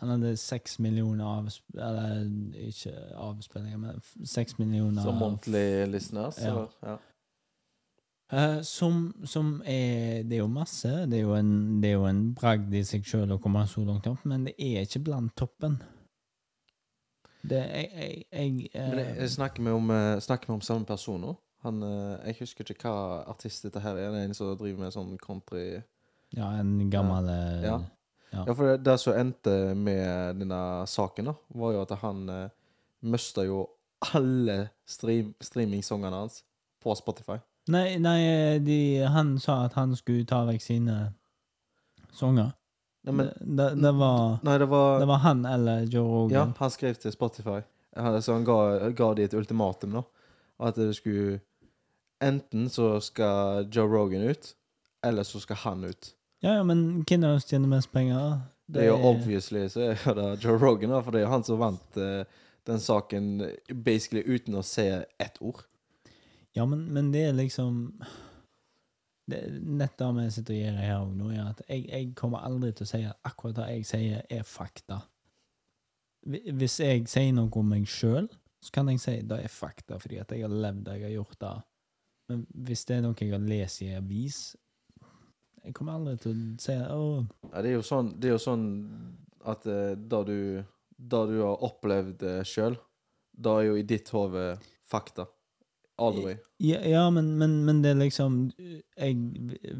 [0.00, 1.62] Han hadde seks millioner avsp...
[1.74, 2.24] Eller
[2.58, 6.66] ikke avspillinger, men seks millioner Som monthly listeners, Ja.
[6.82, 6.96] ja.
[8.32, 10.88] Eh, som, som er Det er jo masse.
[10.88, 11.94] Det er jo en, det
[12.38, 15.76] bragd i seg sjøl å komme så langt opp, men det er ikke blant toppen.
[17.42, 20.86] Det Jeg, jeg, jeg uh, jeg, jeg snakker vi om, eh, snakker vi om samme
[20.86, 21.34] person nå?
[21.66, 24.14] Han, eh, jeg husker ikke hva artist dette her er.
[24.14, 25.66] Det er en som driver med sånn country
[26.32, 27.76] Ja, en gammel eh, Ja.
[28.32, 28.46] Ja.
[28.46, 32.46] Ja, for det, det som endte med denne saken, da, var jo at han uh,
[33.04, 33.66] mista jo
[34.08, 36.38] alle stream, streamingsangene hans
[36.80, 37.36] på Spotify.
[37.72, 38.22] Nei, nei
[38.64, 40.96] de, han sa at han skulle ta vekk sine
[42.12, 42.52] sanger.
[43.02, 46.36] Nei, men, det, det, det, var, nei, det var, det var han eller Joe Rogan.
[46.36, 47.60] Ja, han skrev til Spotify.
[47.94, 50.04] Så han ga, ga de et ultimatum, da.
[50.62, 51.40] At det skulle
[52.22, 54.52] Enten så skal Joe Rogan ut,
[55.02, 56.12] eller så skal han ut.
[56.38, 58.36] Ja, ja, men hvem av oss tjener mest penger?
[58.70, 61.44] Det er jo obviously så er det Joe Rogan, da, for det er jo han
[61.46, 62.22] som vant eh,
[62.70, 63.32] den saken
[63.74, 64.86] basically uten å se
[65.18, 65.64] ett ord.
[66.56, 67.86] Ja, men, men det er liksom
[69.30, 72.44] det, Nett det vi sitter og gjør her òg nå, er at jeg, jeg kommer
[72.44, 75.00] aldri til å si at akkurat det jeg sier, er fakta.
[76.22, 78.28] Hvis jeg sier noe om meg sjøl,
[78.62, 81.16] så kan jeg si det er fakta, fordi at jeg har levd det, jeg har
[81.16, 81.54] gjort det.
[82.30, 84.36] Men hvis det er noe jeg har lest i avis
[85.64, 87.00] Jeg kommer aldri til å si å,
[87.48, 88.68] Ja, det er jo sånn, det er jo sånn
[89.52, 90.62] at eh, da du
[91.02, 92.76] du har opplevd det sjøl,
[93.34, 94.52] da er jo i ditt hode
[94.86, 95.26] fakta.
[96.02, 96.36] All the way.
[96.58, 99.16] Ja, ja men, men, men det er liksom jeg,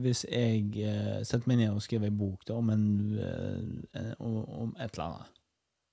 [0.03, 2.87] Hvis jeg uh, setter meg ned og skriver en bok da, om, en,
[3.19, 5.43] uh, om, et eller annet,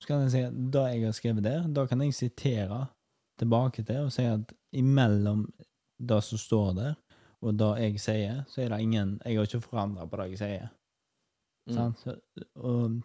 [0.00, 2.84] så kan jeg si at det jeg har skrevet der, da kan jeg sitere
[3.40, 5.44] tilbake til og si at imellom
[6.00, 6.94] det som står der,
[7.44, 10.42] og det jeg sier, så er det ingen Jeg har ikke forandra på det jeg
[10.44, 10.68] sier.
[11.68, 11.74] Mm.
[11.76, 12.06] Sant?
[12.54, 13.00] Og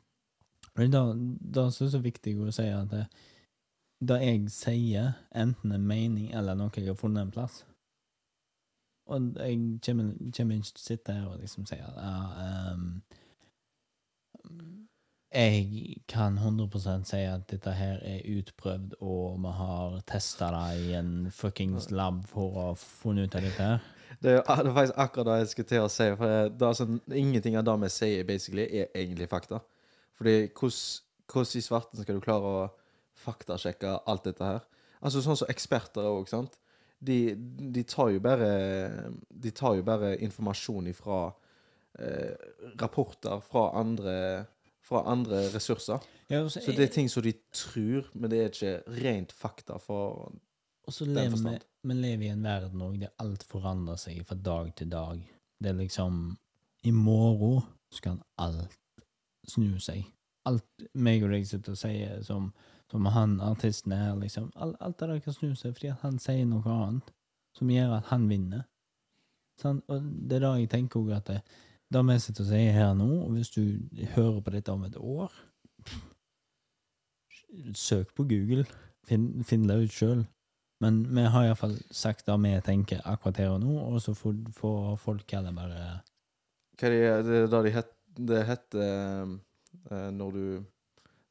[0.76, 3.06] og det, jeg det er viktig å si at det,
[4.00, 7.64] det jeg sier, enten er mening eller noe jeg har funnet en plass.
[9.06, 13.02] Og jeg kommer, kommer ikke til å sitte her og liksom si at ja, um,
[15.36, 20.94] jeg kan 100% si at dette her er utprøvd, og vi har testa det i
[20.96, 23.92] en fuckings lab for å funne ut av dette her.
[24.24, 26.08] Det er, det er faktisk akkurat det jeg skulle til å si.
[26.16, 29.60] For det, det er sånn, Ingenting av det vi sier, basically, er egentlig fakta.
[30.16, 32.66] Fordi hvordan i svarten skal du klare å
[33.20, 34.64] faktasjekke alt dette her?
[35.02, 36.58] Altså Sånn som eksperter òg, sant.
[37.06, 38.48] De, de tar jo bare
[39.30, 41.26] De tar jo bare informasjon ifra
[42.00, 42.34] eh,
[42.80, 44.18] rapporter fra andre
[44.86, 46.04] fra andre ressurser.
[46.30, 49.32] Ja, og så Så det er ting som de tror, men det er ikke rent
[49.32, 50.32] fakta for
[50.86, 51.64] den forstand.
[51.82, 55.22] vi lever i en verden òg der alt forandrer seg fra dag til dag.
[55.60, 56.38] Det er liksom
[56.84, 58.78] I morgen så kan alt
[59.48, 60.06] snu seg.
[60.46, 62.52] Alt meg og deg sitter og sier som,
[62.96, 64.50] som han artisten er, liksom.
[64.56, 67.12] Alt, det der kan snu seg fordi han sier noe annet
[67.56, 68.66] som gjør at han vinner.
[69.60, 69.82] Sånn?
[69.92, 71.40] Og det er da jeg tenker òg at det,
[71.92, 73.64] det vi sitter og sier her nå, og hvis du
[74.16, 75.36] hører på dette om et år
[77.76, 78.66] Søk på Google.
[79.08, 80.26] Finn, finn det ut sjøl.
[80.84, 84.34] Men vi har iallfall sagt det vi tenker akkurat her og nå, og så får,
[84.58, 85.84] får folk heller bare
[86.76, 90.46] Hva er det, det da de het, det heter eh, når du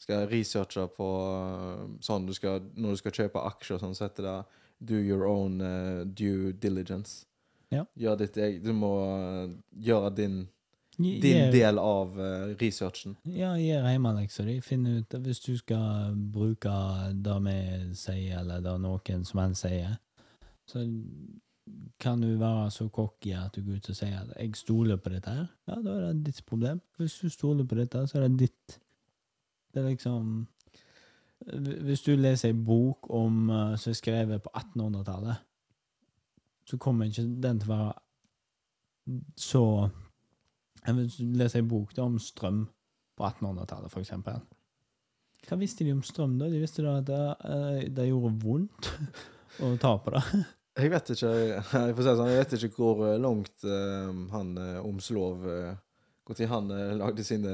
[0.04, 4.28] skal researche på eh, sånn du skal, Når du skal kjøpe aksjer, sånn, så heter
[4.28, 4.38] det
[4.84, 7.24] do your own uh, due diligence.
[7.72, 7.84] Ja.
[7.96, 9.54] Gjør ditt eget Du må eh,
[9.86, 10.34] gjøre din,
[10.98, 13.16] din gjør- del av uh, researchen.
[13.24, 14.58] Ja, gjør hjemmeleksa di.
[14.62, 16.74] Finn ut Hvis du skal bruke
[17.14, 17.56] det vi
[17.98, 19.96] sier, eller det noen som helst sier,
[20.68, 20.84] så
[22.02, 25.10] kan du være så cocky at du går ut og sier at 'jeg stoler på
[25.14, 25.48] dette her'.
[25.68, 26.80] Ja, da er det ditt problem.
[26.98, 28.78] Hvis du stoler på dette, så er det ditt.
[29.74, 30.46] Det er liksom
[31.84, 35.42] Hvis du leser ei bok om, eh, som er skrevet på 1800-tallet,
[36.64, 37.92] så kommer ikke den til å være
[39.36, 39.64] så
[40.86, 42.64] Hvis du leser ei bok da, om strøm
[43.14, 44.40] på 1800-tallet, for eksempel.
[45.44, 46.48] Hva visste de om strøm, da?
[46.50, 48.90] De visste da at det, eh, det gjorde vondt
[49.64, 50.22] å ta på det.
[50.74, 54.56] Jeg vet ikke jeg, får si sånn, jeg vet ikke hvor eh, langt uh, han
[54.82, 55.76] Omslov uh,
[56.26, 57.52] Når han uh, lagde sine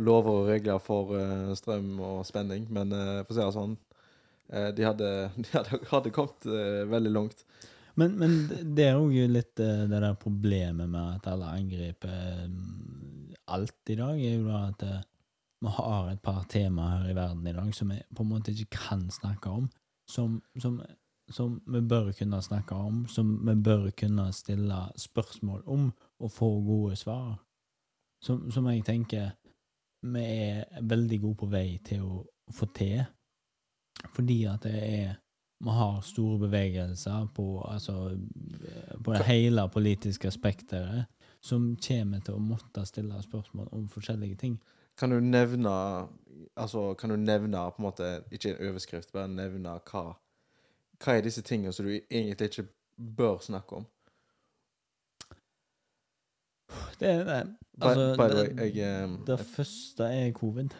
[0.00, 3.76] lover og regler for uh, strøm og spenning, men uh, for å si det sånn
[3.76, 5.10] uh, de, hadde,
[5.44, 6.48] de hadde, hadde kommet
[6.92, 7.44] veldig langt.
[8.00, 8.36] Men, men
[8.76, 14.16] det er jo litt det der problemet med at alle angriper mm, alt i dag,
[14.16, 14.84] er jo da at
[15.62, 18.54] vi har et par temaer her i verden i dag som vi på en måte
[18.54, 19.68] ikke kan snakke om,
[20.08, 20.80] som, som,
[21.30, 26.48] som vi bør kunne snakke om, som vi bør kunne stille spørsmål om og få
[26.64, 27.36] gode svar.
[28.22, 29.30] Som, som jeg tenker
[30.02, 33.02] vi er veldig gode på vei til å få til,
[34.12, 35.18] fordi at det er
[35.62, 38.18] vi har store bevegelser på, altså,
[39.04, 41.04] på det hele politiske spekteret
[41.42, 44.58] som kommer til å måtte stille spørsmål om forskjellige ting.
[44.98, 46.08] Kan du nevne
[46.56, 50.02] Altså, kan du nevne på en måte Ikke en overskrift, bare nevne hva
[51.00, 52.66] Hva er disse tingene som du egentlig ikke
[53.16, 53.86] bør snakke om?
[57.00, 60.74] Det, er det, altså, by the way, jeg, um, det første er covid.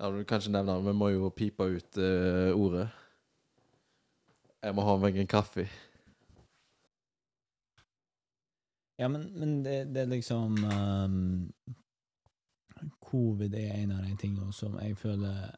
[0.00, 2.88] Ja, Du kan ikke nevne det, vi må jo pipe ut uh, ordet.
[4.62, 5.68] Jeg må ha meg en kaffe.
[8.98, 11.52] Ja, men, men det, det er liksom um,
[13.00, 15.54] Covid er en av de tingene som jeg føler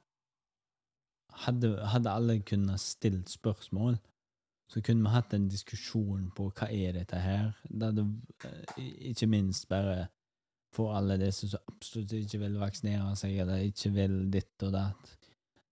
[1.44, 3.98] hadde, hadde alle kunnet stilt spørsmål,
[4.68, 7.52] så kunne vi hatt en diskusjon på hva er dette her.
[7.64, 7.88] Det
[8.44, 10.08] eh, ikke minst bare
[10.74, 15.14] for alle disse som absolutt ikke vil vaksinere seg, eller ikke vil ditt og datt.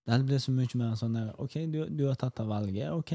[0.06, 2.94] Det blir så mye mer sånn der OK, du, du har tatt det valget.
[2.94, 3.12] OK.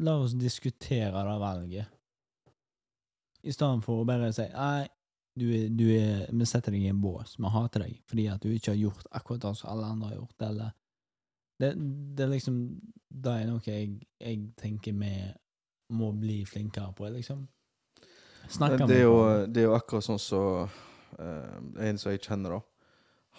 [0.00, 1.98] La oss diskutere det valget.
[3.42, 4.86] I stedet for å bare si nei,
[5.36, 8.74] du du vi setter deg i en bås, vi hater deg fordi at du ikke
[8.74, 10.72] har gjort akkurat det som alle andre har gjort, eller
[11.62, 11.70] det,
[12.16, 12.58] det er liksom
[13.12, 15.12] Det er noe jeg, jeg tenker vi
[15.92, 17.44] må bli flinkere på, liksom.
[18.50, 20.70] Snakke det er, jo, det er jo akkurat sånn som
[21.20, 22.72] en som jeg kjenner, da.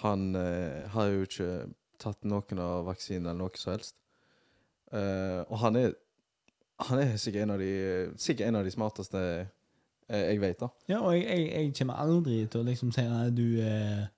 [0.01, 1.49] Han uh, har jo ikke
[2.01, 3.97] tatt noen av vaksinene eller noe som helst.
[4.93, 5.93] Uh, og han er
[6.83, 7.73] Han er sikkert en av de
[8.19, 10.67] Sikkert en av de smarteste eh, jeg vet, da.
[10.89, 14.09] Ja, og jeg, jeg, jeg kommer aldri til å liksom si at du er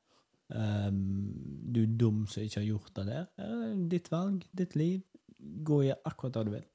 [0.53, 1.33] ehm,
[1.73, 3.27] Du er dum som ikke har gjort det der.
[3.37, 5.01] Er Ditt valg, ditt liv.
[5.39, 6.65] Gå i akkurat det du vil.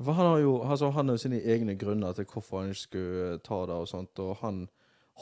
[0.00, 2.80] For han har jo altså, han har jo sine egne grunner til hvorfor han ikke
[2.80, 4.68] skulle ta det, og sånt, og han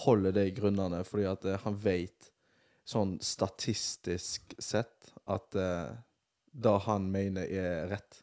[0.05, 2.31] holder de grunnene fordi at eh, han vet
[2.89, 5.91] sånn statistisk sett at uh,
[6.57, 8.23] det han mener er rett.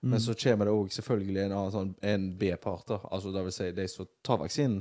[0.00, 0.14] Mm.
[0.14, 2.94] Men så kommer det òg selvfølgelig en annen sånn en B-part.
[3.10, 4.80] Altså det vil si de som tar vaksinen.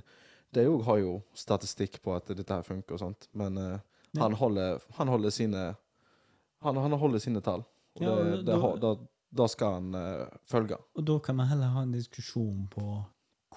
[0.56, 3.84] De òg har jo statistikk på at dette her funker og sånt, men eh, Ja.
[4.22, 5.64] Han, holder, han holder sine
[6.64, 7.64] han, han holder sine tall.
[7.98, 8.92] Og Ja, det, det, da- da,
[9.42, 10.78] da skal han uh, følge.
[10.98, 12.86] Og da kan vi heller ha en diskusjon på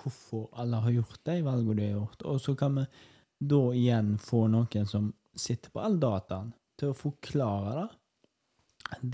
[0.00, 2.84] hvorfor alle har gjort de valgene de har gjort, og så kan vi
[3.52, 7.88] da igjen få noen som sitter på all dataen, til å forklare det.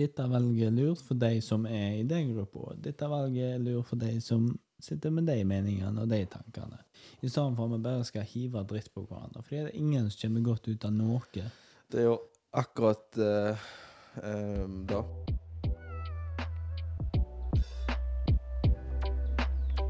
[0.03, 2.77] Dette valget er lurt for de som er i den gruppa.
[2.81, 4.47] Dette valget er lurt for de som
[4.83, 6.79] sitter med de meningene og de tankene.
[7.23, 9.43] I stedet for at vi bare skal hive dritt på hverandre.
[9.43, 11.21] For det er ingen som kommer godt ut av noe.
[11.93, 12.19] Det er jo
[12.57, 13.69] akkurat uh,
[14.23, 15.03] um, da.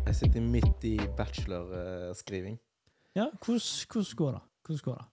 [0.07, 2.61] Jeg sitter midt i bachelorskriving.
[3.16, 4.42] Ja, hvordan, hvordan går det?
[4.66, 5.11] Hvordan går det?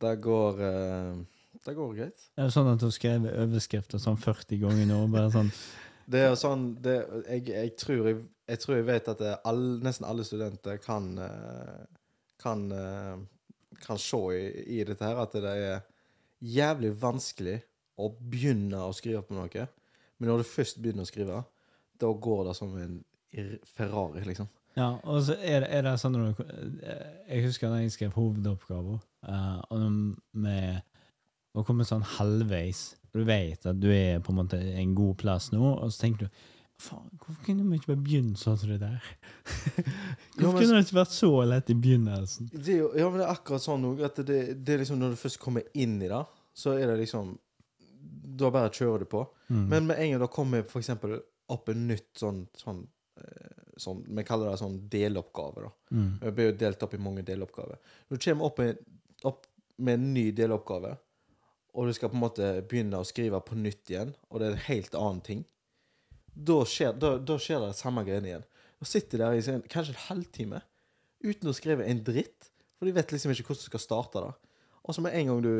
[0.00, 1.24] Det går uh,
[1.66, 2.28] Det går greit.
[2.36, 4.98] Er det sånn at du har skrevet overskrifter sånn 40 ganger nå?
[5.10, 5.50] Bare sånn
[6.06, 9.62] Det er jo sånn det, jeg, jeg, tror jeg, jeg tror jeg vet at all,
[9.82, 11.86] nesten alle studenter kan eh,
[12.42, 13.18] kan, eh,
[13.86, 15.80] kan se i, i dette her at det er
[16.38, 17.58] jævlig vanskelig
[17.96, 19.66] å begynne å skrive på noe.
[20.16, 21.40] Men når du først begynner å skrive,
[21.96, 23.00] da går det som en
[23.76, 24.48] Ferrari, liksom.
[24.76, 26.40] Ja, og så er det, er det sånn når du
[26.84, 29.86] eh, Jeg husker da jeg skrev hovedoppgaver, uh, og
[30.36, 30.82] med
[31.56, 35.50] å komme sånn halvveis, du vet at du er på en måte en god plass
[35.52, 36.44] nå, og så tenker du
[36.76, 39.00] Faen, hvorfor kunne vi ikke bare begynt sånn som det der?
[39.46, 42.50] hvorfor Jo, men- kunne det ikke vært så lett i begynnelsen?
[42.52, 44.98] Det er jo, ja, men det er akkurat sånn òg, at det, det er liksom
[45.00, 46.20] når du først kommer inn i det,
[46.56, 47.34] så er det liksom
[48.36, 49.22] Da bare kjører du på.
[49.48, 49.62] Mm.
[49.72, 51.14] Men med en gang det kommer for eksempel
[51.48, 52.82] opp en nytt sånn, sånn,
[53.22, 55.70] eh, sånn Vi kaller det sånn deloppgave, da.
[55.96, 56.10] mm.
[56.20, 57.78] Det blir jo delt opp i mange deloppgaver.
[58.10, 58.84] Når du kommer opp, med-
[59.24, 59.46] opp
[59.78, 60.92] med en ny deloppgave,
[61.76, 64.56] og du skal på en måte begynne å skrive på nytt igjen, og det er
[64.56, 65.44] en helt annen ting,
[66.36, 68.46] da skjer, da, da skjer det samme greiene igjen.
[68.80, 70.60] Og sitter der i kanskje en halvtime
[71.24, 74.34] uten å skrive en dritt, for de vet liksom ikke hvordan du skal starte det.
[74.86, 75.54] Og så med en gang du,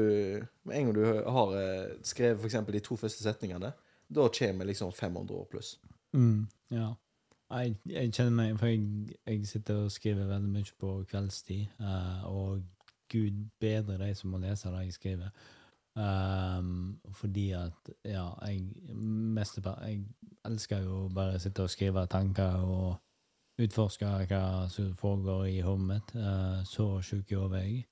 [0.69, 3.73] med en gang du har eh, skrevet eksempel de to første setningene,
[4.07, 5.75] da kommer liksom 500 år pluss.
[6.15, 6.93] Mm, ja.
[7.47, 12.25] Jeg, jeg kjenner meg For jeg, jeg sitter og skriver veldig mye på kveldstid, uh,
[12.31, 12.63] og
[13.11, 15.51] gud bedre de som må lese det jeg skriver.
[15.97, 18.63] Ehm, fordi at Ja, jeg
[18.95, 20.05] mest, Jeg
[20.45, 22.97] elsker jo bare å sitte og skrive tanker og
[23.59, 26.11] utforske hva som foregår i hodet mitt.
[26.15, 27.87] Uh, så sjuk i hodet er jeg.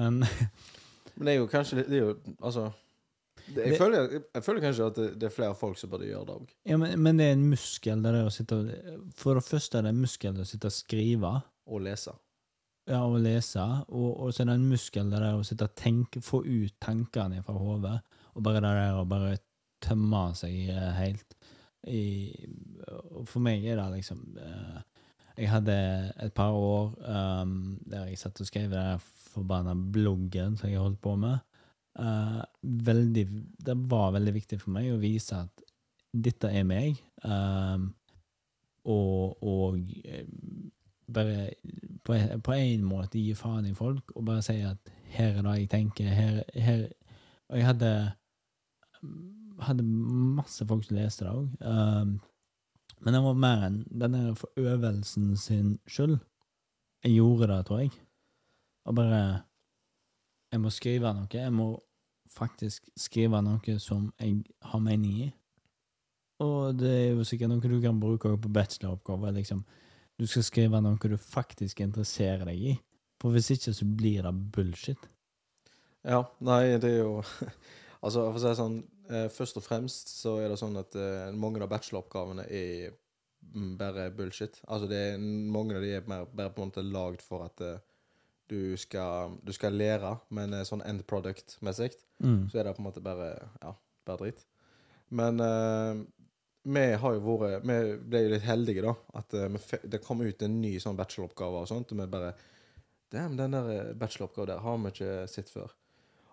[0.00, 0.22] Men
[1.16, 2.70] Men det er jo kanskje det er jo, Altså
[3.50, 6.06] det, jeg, Det- føler, jeg føler kanskje at det, det er flere folk som burde
[6.08, 6.48] gjøre det òg.
[6.70, 8.58] Ja, men, men det er en muskel, det der å sitte
[9.16, 11.32] For det første er det en muskel å sitte og skrive.
[11.66, 12.12] Og lese.
[12.88, 13.62] Ja, å lese,
[13.92, 17.42] og, og så er det en muskel der å sitte og tenke, få ut tankene
[17.44, 17.98] fra hodet,
[18.34, 19.36] og bare det der å bare
[19.84, 21.36] tømme seg eh, helt.
[21.88, 22.00] I,
[23.28, 24.82] for meg er det liksom uh,
[25.32, 25.76] Jeg hadde
[26.20, 31.00] et par år um, der jeg satt og skrev den forbanna bloggen som jeg holdt
[31.00, 31.40] på med.
[31.96, 33.24] Uh, veldig,
[33.64, 35.64] det var veldig viktig for meg å vise at
[36.10, 37.88] dette er meg, um,
[38.90, 39.80] og, og
[41.12, 41.50] bare
[42.04, 42.14] på,
[42.54, 46.08] én måte gi faen i folk og bare si at her er det jeg tenker,
[46.08, 46.88] her, her
[47.50, 47.92] Og jeg hadde
[49.64, 49.84] hadde
[50.36, 51.48] masse folk som leste det òg.
[51.60, 52.16] Um,
[53.00, 56.18] men det var mer enn den der for øvelsen sin skyld.
[57.04, 57.92] Jeg gjorde det, tror jeg.
[58.84, 59.42] Og bare
[60.52, 61.28] Jeg må skrive noe.
[61.30, 61.78] Jeg må
[62.30, 65.28] faktisk skrive noe som jeg har mening i.
[66.42, 69.30] Og det er jo sikkert noe du kan bruke på bacheloroppgaver.
[69.30, 69.62] Liksom.
[70.20, 72.76] Du skal skrive noe du faktisk interesserer deg i.
[73.20, 75.08] For hvis ikke, så blir det bullshit.
[76.04, 77.20] Ja, nei, det er jo
[78.00, 78.76] Altså, for å si det sånn,
[79.12, 82.94] eh, først og fremst så er det sånn at eh, mange av bacheloroppgavene er
[83.52, 84.56] mm, bare bullshit.
[84.64, 87.60] Altså, det er, mange av de er mer, bare på en måte lagd for at
[87.60, 87.82] eh,
[88.48, 92.50] du, skal, du skal lære, men sånn end product-messig Mm.
[92.52, 93.30] så er det på en måte bare
[93.62, 93.70] ja,
[94.04, 94.42] bare dritt.
[95.08, 95.40] Men
[96.62, 98.94] vi vært Vi ble jo litt heldige, da.
[99.20, 102.32] At eh, vi det kom ut en ny sånn bacheloroppgave og sånt, og vi bare
[103.10, 105.72] Damn, den der eh, bacheloroppgaven der har vi ikke sett før.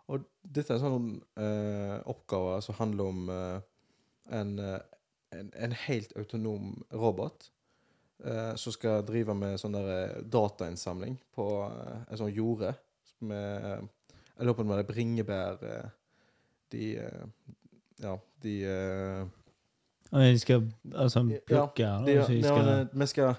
[0.08, 3.58] Og dette er en sånn uh, oppgave som handler om uh,
[4.32, 4.54] en,
[5.36, 7.50] en, en helt autonom robot
[8.24, 12.72] uh, som skal drive med sånn der datainnsamling på en sånn jorde
[13.20, 13.84] med
[14.38, 15.60] Jeg lurer på om det er bringebær
[16.72, 16.88] De
[18.00, 18.16] Ja,
[18.46, 18.56] de
[20.14, 23.36] eh, jeg skal altså Ja, plukke de, da, så jeg ja, skal, vi skal,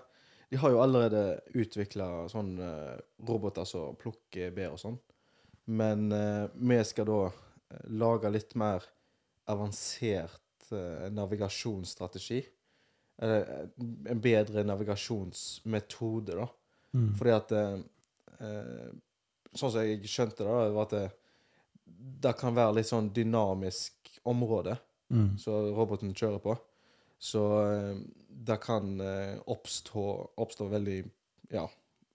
[0.50, 1.22] de har jo allerede
[1.60, 4.98] utvikla sånne eh, roboter som plukker bær og sånn.
[5.68, 8.86] Men eh, vi skal da eh, lage litt mer
[9.48, 12.40] avansert eh, navigasjonsstrategi.
[13.18, 13.68] Eller eh,
[14.12, 16.48] en bedre navigasjonsmetode, da.
[16.96, 17.12] mm.
[17.18, 17.76] Fordi at eh,
[18.40, 18.88] eh,
[19.48, 21.06] Sånn som jeg skjønte det, da, var at det,
[22.20, 24.74] det kan være litt sånn dynamisk område
[25.08, 25.38] Mm.
[25.40, 26.56] som roboten kjører på.
[27.18, 27.96] Så eh,
[28.28, 30.04] det kan eh, oppstå,
[30.36, 30.98] oppstå veldig
[31.50, 31.64] Ja,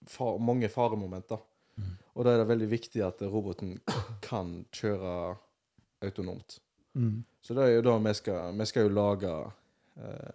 [0.06, 1.40] far, mange faremomenter.
[1.74, 1.96] Mm.
[2.14, 3.76] Og da er det veldig viktig at roboten
[4.28, 5.34] kan kjøre
[6.04, 6.60] autonomt.
[6.94, 7.24] Mm.
[7.42, 9.32] Så det er jo da vi skal Vi skal jo lage
[9.98, 10.34] eh,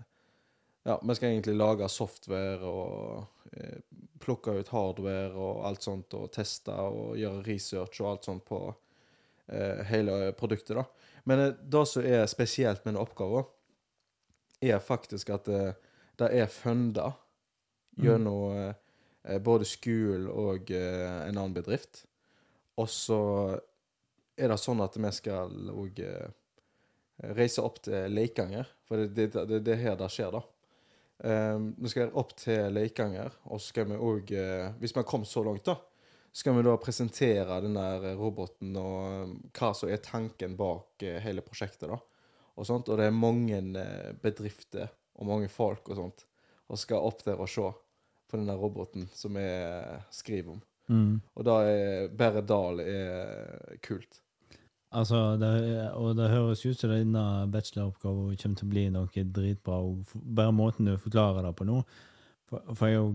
[0.84, 3.80] Ja, vi skal egentlig lage software og eh,
[4.20, 8.60] plukke ut hardware og alt sånt, og teste og gjøre research og alt sånt på
[9.48, 10.86] eh, hele produktet, da.
[11.24, 13.48] Men eh, det som er spesielt med denne oppgaven,
[14.60, 15.64] er faktisk at det,
[16.20, 17.14] det er funda
[18.00, 18.74] gjennom mm.
[19.24, 22.04] eh, både skolen og eh, en annen bedrift.
[22.80, 23.22] Og så
[24.40, 26.30] er det sånn at vi skal òg eh,
[27.36, 30.44] reise opp til Leikanger, for det er er her det skjer, da.
[31.20, 35.08] Um, vi skal opp til Leikanger, og så skal vi òg, eh, hvis vi har
[35.08, 35.76] kommet så langt, da,
[36.32, 41.20] skal vi da presentere den der roboten og um, hva som er tanken bak eh,
[41.24, 42.00] hele prosjektet, da.
[42.60, 46.26] Og, sånt, og det er mange eh, bedrifter og mange folk og sånt,
[46.70, 47.68] og skal opp der og se
[48.30, 49.48] på den der roboten som vi
[50.14, 50.64] skriver om.
[50.90, 51.22] Mm.
[51.38, 54.22] Og da er Bare Dal er kult.
[54.90, 55.50] Altså, det,
[55.94, 57.24] og det høres ut som denne
[57.54, 59.82] bacheloroppgaven kommer til å bli noe dritbra.
[59.86, 61.84] Og bare måten du forklarer det på nå
[62.50, 63.10] For, for jeg,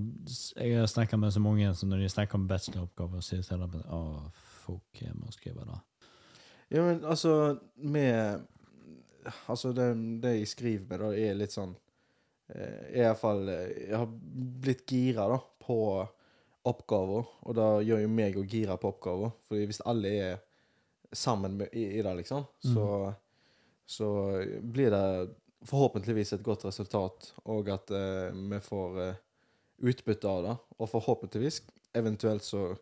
[0.57, 3.67] jeg har snakka med så mange som når de snakker om bacheloroppgaver, og sier de
[3.67, 4.03] at Å,
[4.63, 5.79] fuck, jeg må skrive det.
[6.73, 8.45] Ja, men altså Med
[9.49, 9.89] Altså, det,
[10.23, 11.71] det jeg skriver med, da, er litt sånn
[12.53, 14.11] eh, I hvert fall eh, Jeg har
[14.65, 15.79] blitt gira, da, på
[16.65, 17.31] oppgaver.
[17.45, 19.33] Og det gjør jo meg å gira på oppgaver.
[19.49, 20.43] For hvis alle er
[21.13, 22.87] sammen med, i, i det, liksom, så,
[23.85, 24.09] så
[24.61, 25.05] blir det
[25.69, 29.23] forhåpentligvis et godt resultat, og at eh, vi får eh,
[29.91, 30.57] utbytte av det.
[30.79, 31.63] Og forhåpentligvis,
[31.97, 32.75] eventuelt, så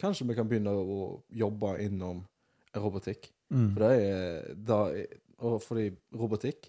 [0.00, 2.22] kanskje vi kan begynne å jobbe innom
[2.76, 3.30] robotikk.
[3.50, 3.72] Mm.
[3.74, 6.66] For det er, det er Og fordi robotikk,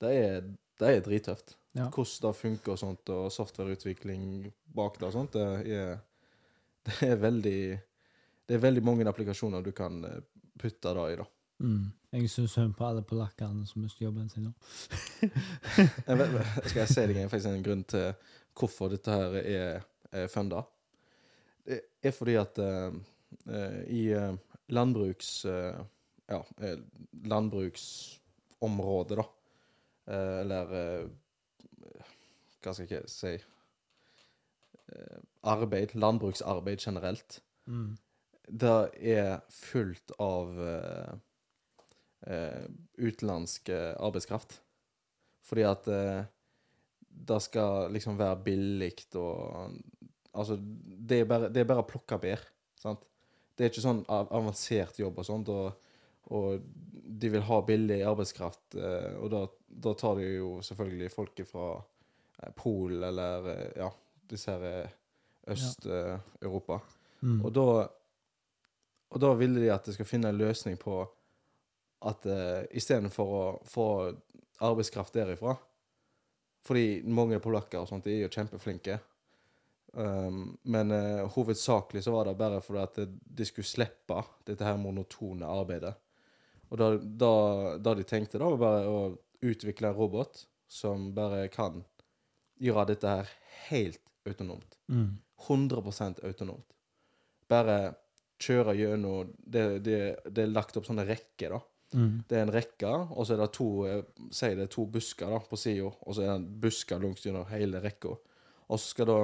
[0.00, 0.44] det er,
[0.78, 1.56] det er drittøft.
[1.74, 1.88] Ja.
[1.90, 4.46] Hvordan det funker og sånt, og softwareutvikling
[4.76, 5.96] bak det og sånt, det er,
[6.86, 7.62] det er veldig
[8.46, 10.20] Det er veldig mange applikasjoner du kan eh,
[10.58, 11.26] putte det i, da.
[11.62, 11.92] Mm.
[12.12, 14.52] Jeg syns synd på alle polakkene som mister jobben sin nå.
[16.68, 18.10] Skal jeg si deg faktisk en grunn til
[18.58, 20.60] hvorfor dette her er, er funda?
[21.64, 22.92] Det er fordi at eh,
[23.94, 24.34] i uh,
[24.74, 25.44] landbruks...
[25.46, 25.80] Uh,
[26.32, 26.38] ja,
[27.28, 29.24] landbruksområdet, da.
[30.40, 30.70] eller
[32.62, 33.32] Hva skal jeg si
[35.42, 35.92] Arbeid.
[35.98, 37.42] Landbruksarbeid generelt.
[37.66, 37.98] Mm.
[38.48, 38.78] Det
[39.12, 40.56] er fullt av
[42.26, 42.64] eh,
[42.98, 44.60] utenlandsk eh, arbeidskraft.
[45.42, 46.22] Fordi at eh,
[47.12, 49.80] det skal liksom være billig og
[50.32, 52.40] Altså, det er bare, det er bare å plukke bær.
[52.80, 53.02] Sant?
[53.52, 55.74] Det er ikke sånn avansert jobb og sånt, og,
[56.32, 56.62] og
[57.20, 61.66] de vil ha billig arbeidskraft, eh, og da, da tar de jo selvfølgelig folket fra
[61.76, 63.90] eh, Polen eller eh, ja,
[64.32, 64.96] disse her eh,
[65.52, 66.80] Øst-Europa.
[67.20, 67.40] Mm.
[67.44, 67.68] Og da
[69.12, 71.02] Og da ville de at de skal finne en løsning på
[72.08, 73.86] at uh, istedenfor å få
[74.62, 75.56] arbeidskraft derifra
[76.66, 78.98] Fordi mange polakker og sånt, de er jo kjempeflinke.
[79.92, 84.78] Um, men uh, hovedsakelig så var det bare fordi at de skulle slippe dette her
[84.80, 85.96] monotone arbeidet.
[86.70, 87.32] Og da, da,
[87.82, 89.00] da de tenkte da, var bare å
[89.42, 91.82] utvikle en robot som bare kan
[92.62, 93.34] gjøre dette her
[93.68, 94.78] helt autonomt.
[94.86, 95.18] Mm.
[95.48, 95.82] 100
[96.22, 96.72] autonomt.
[97.50, 97.94] Bare
[98.42, 99.98] kjøre gjennom det, det,
[100.30, 101.60] det er lagt opp sånne rekker, da.
[101.94, 102.24] Mm.
[102.28, 103.66] Det er en rekke, og så er det to
[104.32, 107.46] sier det to busker da, på sida, og så er det en busker langs gjennom
[107.50, 108.14] hele rekka.
[108.68, 109.18] Og så skal da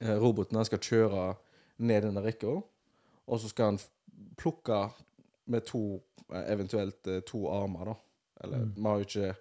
[0.00, 1.36] eh, roboten skal kjøre
[1.78, 2.58] ned denne rekka,
[3.26, 3.80] og så skal han
[4.36, 4.90] plukke
[5.46, 6.00] med to,
[6.32, 7.94] eh, eventuelt eh, to armer, da.
[8.44, 8.72] Eller Mm.
[8.76, 9.34] vi har jo ikke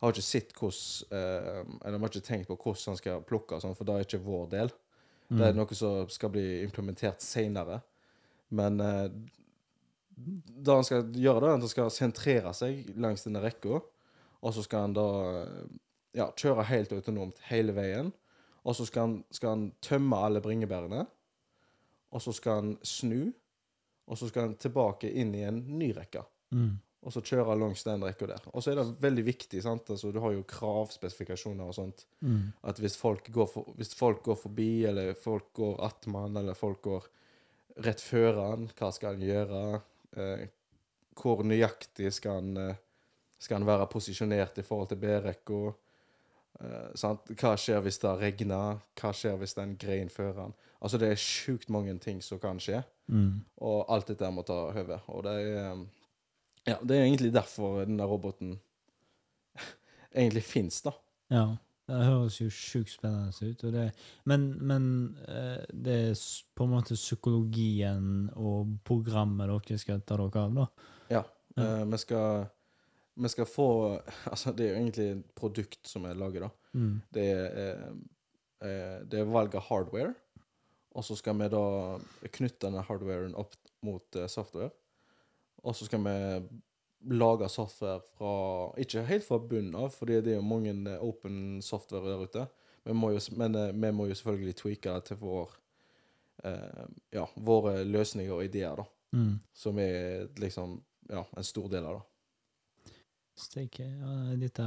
[0.00, 3.60] har ikke sett hvordan eh, Eller vi har ikke tenkt på hvordan han skal plukke,
[3.60, 4.68] sånn, for det er ikke vår del.
[5.28, 5.56] Det er Mm.
[5.58, 7.82] noe som skal bli implementert senere.
[8.50, 9.08] Men eh,
[10.18, 13.80] det han skal gjøre, da, er at han skal sentrere seg langs denne rekka,
[14.38, 15.10] og så skal han da
[16.16, 18.10] ja, kjøre helt autonomt hele veien.
[18.68, 21.04] Og så skal han, skal han tømme alle bringebærene,
[22.08, 23.30] og så skal han snu,
[24.08, 26.24] og så skal han tilbake inn i en ny rekke.
[26.52, 26.76] Mm.
[27.06, 28.46] Og så kjøre langs den rekka der.
[28.50, 29.90] Og så er det veldig viktig, sant?
[29.94, 32.52] Altså, du har jo kravspesifikasjoner og sånt Mm.
[32.62, 36.82] at hvis folk går, for, hvis folk går forbi, eller folk går attmann, eller folk
[36.82, 37.06] går
[37.86, 39.80] rett før han, hva skal han gjøre?
[40.16, 40.46] Eh,
[41.18, 42.74] hvor nøyaktig skal han, eh,
[43.38, 45.72] skal han være posisjonert i forhold til B-rekka?
[46.60, 47.34] Eh.
[47.34, 48.80] Hva skjer hvis det regner?
[49.00, 50.54] Hva skjer hvis det er en grein før han?
[50.80, 53.40] Altså, det er sjukt mange ting som kan skje, Mm.
[53.64, 55.00] og alt dette må ta høve.
[55.08, 55.86] Og det er,
[56.66, 58.60] ja, det er egentlig derfor denne roboten
[60.14, 60.92] egentlig fins, da.
[61.30, 61.46] Ja.
[61.88, 63.62] Det høres jo sjukt spennende ut.
[63.72, 63.86] Det,
[64.28, 64.84] men men
[65.24, 66.20] eh, det er
[66.56, 70.66] på en måte psykologien og programmet dere skal ta dere av, da?
[71.08, 71.22] Ja.
[71.56, 71.64] Ja.
[71.64, 72.46] eh, vi skal
[73.18, 73.68] Vi skal få
[74.32, 76.50] Altså, det er jo egentlig et produkt som er laget, da.
[76.74, 77.00] Mm.
[77.10, 77.88] Det er,
[78.60, 80.14] eh, det er valg av hardware.
[80.94, 81.64] Og så skal vi da
[82.36, 83.54] knytte denne hardwaren opp
[83.86, 84.70] mot software.
[85.64, 86.14] Og så skal vi
[87.00, 88.32] lage software fra
[88.80, 92.46] Ikke helt fra bunnen av, fordi det er jo mange eh, open software der ute.
[92.84, 95.56] Men, vi må jo, men eh, vi må jo selvfølgelig tweake det til vår
[96.44, 96.84] eh,
[97.14, 98.88] Ja, våre løsninger og ideer, da.
[99.16, 99.38] Mm.
[99.54, 102.06] Som er liksom ja, en stor del av det.
[103.38, 103.84] Steike.
[103.86, 104.64] Ja, dette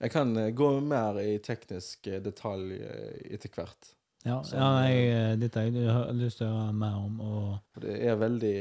[0.00, 3.94] Jeg kan eh, gå mer i teknisk eh, detalj eh, etter hvert.
[4.24, 7.20] Ja, ja jeg, dette har jeg har lyst til å høre mer om.
[7.20, 8.56] Og det er veldig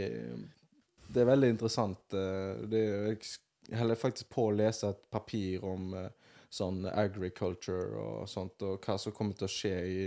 [1.09, 2.13] Det er veldig interessant.
[2.13, 2.83] eh, Det
[3.69, 6.09] jeg holder faktisk på å lese et papir om eh,
[6.49, 10.05] sånn agriculture og sånt, og hva som kommer til å skje i,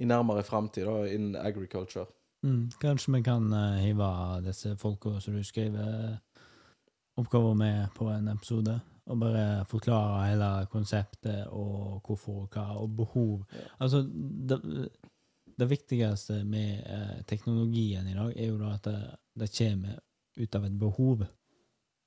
[0.00, 2.06] i nærmere framtid innen agriculture.
[2.42, 4.10] mm, kanskje vi kan uh, hive
[4.44, 6.18] disse folka som du skriver
[7.16, 12.96] oppgaver med på en episode, og bare forklare hele konseptet og hvorfor og hva, og
[12.96, 13.42] behov.
[13.52, 13.66] Ja.
[13.80, 14.60] Altså, det,
[15.56, 19.00] det viktigste med uh, teknologien i dag er jo da at det,
[19.40, 19.98] det kommer
[20.36, 21.24] ut av et behov.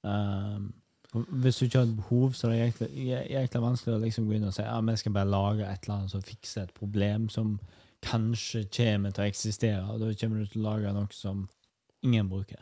[0.03, 0.73] Um,
[1.13, 4.27] hvis du ikke har et behov, så er det jækla, jæ- jækla vanskelig å liksom
[4.27, 6.73] gå inn og si ja, vi skal bare lage et eller annet som fikser et
[6.73, 7.59] problem som
[8.03, 11.45] kanskje kommer til å eksistere, og da kommer du til å lage noe som
[12.03, 12.59] ingen bruker.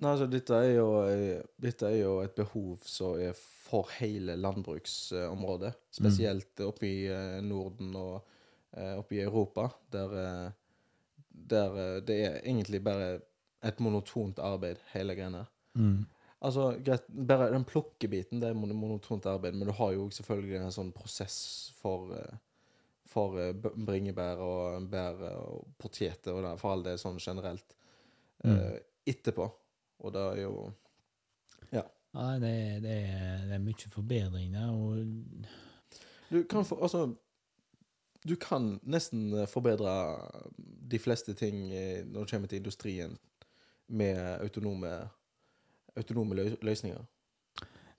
[0.00, 5.74] Nei, altså, dette er, jo, dette er jo et behov som er for hele landbruksområdet.
[5.92, 8.22] Spesielt oppe i eh, Norden og
[8.72, 10.46] eh, oppe i Europa, der, eh,
[11.52, 13.20] der det er egentlig bare
[13.62, 15.44] et monotont arbeid, hele greiene.
[15.74, 16.04] Mm.
[16.40, 20.72] Altså, greit, bare den plukkebiten, det er monotont arbeid, men du har jo selvfølgelig en
[20.72, 21.36] sånn prosess
[21.76, 22.38] for, eh,
[23.10, 27.76] for eh, bringebær og bær og poteter, og det, for all det sånn generelt,
[28.44, 28.78] eh,
[29.12, 29.50] etterpå.
[30.00, 30.54] Og det er jo
[31.74, 31.84] Ja,
[32.40, 35.50] det, det, er, det er mye forbedring der, og
[36.30, 37.14] Du kan for, Altså
[38.24, 39.92] Du kan nesten forbedre
[40.56, 43.18] de fleste ting når det kommer til industrien
[43.90, 44.92] med autonome,
[45.96, 47.02] autonome lø- løsninger.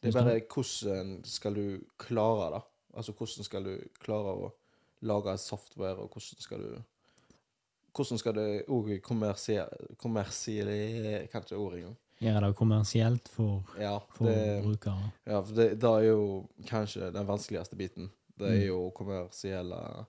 [0.02, 1.66] Det er bare hvordan skal du
[2.02, 2.62] klare det.
[2.98, 4.50] Altså hvordan skal du klare å
[5.02, 6.80] lage et software, og hvordan skal du
[7.92, 9.66] Hvordan skal det òg kommersielle
[11.32, 11.98] Kan ikke ordet engang.
[12.22, 15.12] gjøre det kommersielt for, Ja, for det, brukere.
[15.28, 18.12] Ja, for det, det er jo kanskje den vanskeligste biten.
[18.40, 18.68] Det er Mm.
[18.68, 20.06] jo kommersielle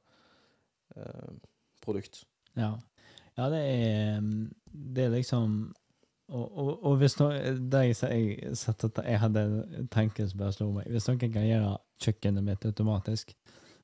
[0.96, 1.32] eh,
[1.82, 2.24] produkt.
[2.56, 2.76] Ja.
[3.36, 4.20] ja, det er
[4.72, 5.72] Det er liksom
[6.32, 7.28] Og, og, og hvis no,
[7.72, 9.44] Det jeg, jeg, satt jeg hadde
[9.92, 13.34] tenkt som bare slo meg Hvis noen kan gjøre kjøkkenet mitt automatisk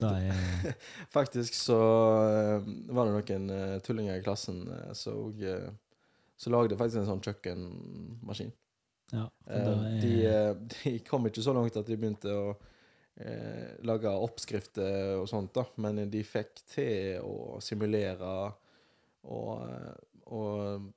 [0.03, 0.77] Da er
[1.17, 1.81] Faktisk så
[2.29, 5.33] eh, var det noen eh, tullinger i klassen uh, som
[6.37, 8.53] så lagde faktisk en sånn kjøkkenmaskin.
[9.15, 9.27] Ja.
[9.49, 10.53] Eh, er, de, eh,
[10.83, 12.51] de kom ikke så langt at de begynte å
[13.23, 18.53] eh, lage oppskrifter og sånt, da, men de fikk til å simulere
[19.27, 19.97] og, eh,
[20.27, 20.93] og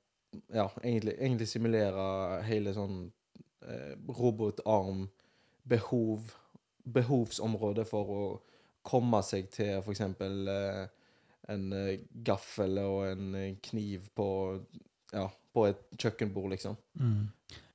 [0.54, 2.02] Ja, egentlig, egentlig simulere
[2.46, 3.00] hele sånn
[3.66, 5.08] eh, robotarm
[5.66, 6.28] behov
[6.86, 8.20] behovsområde for å
[8.86, 10.84] komme seg til eksempel eh,
[11.50, 14.28] en eh, gaffel og en eh, kniv på
[15.10, 16.76] ja, på et kjøkkenbord, liksom.
[16.94, 17.26] Mm.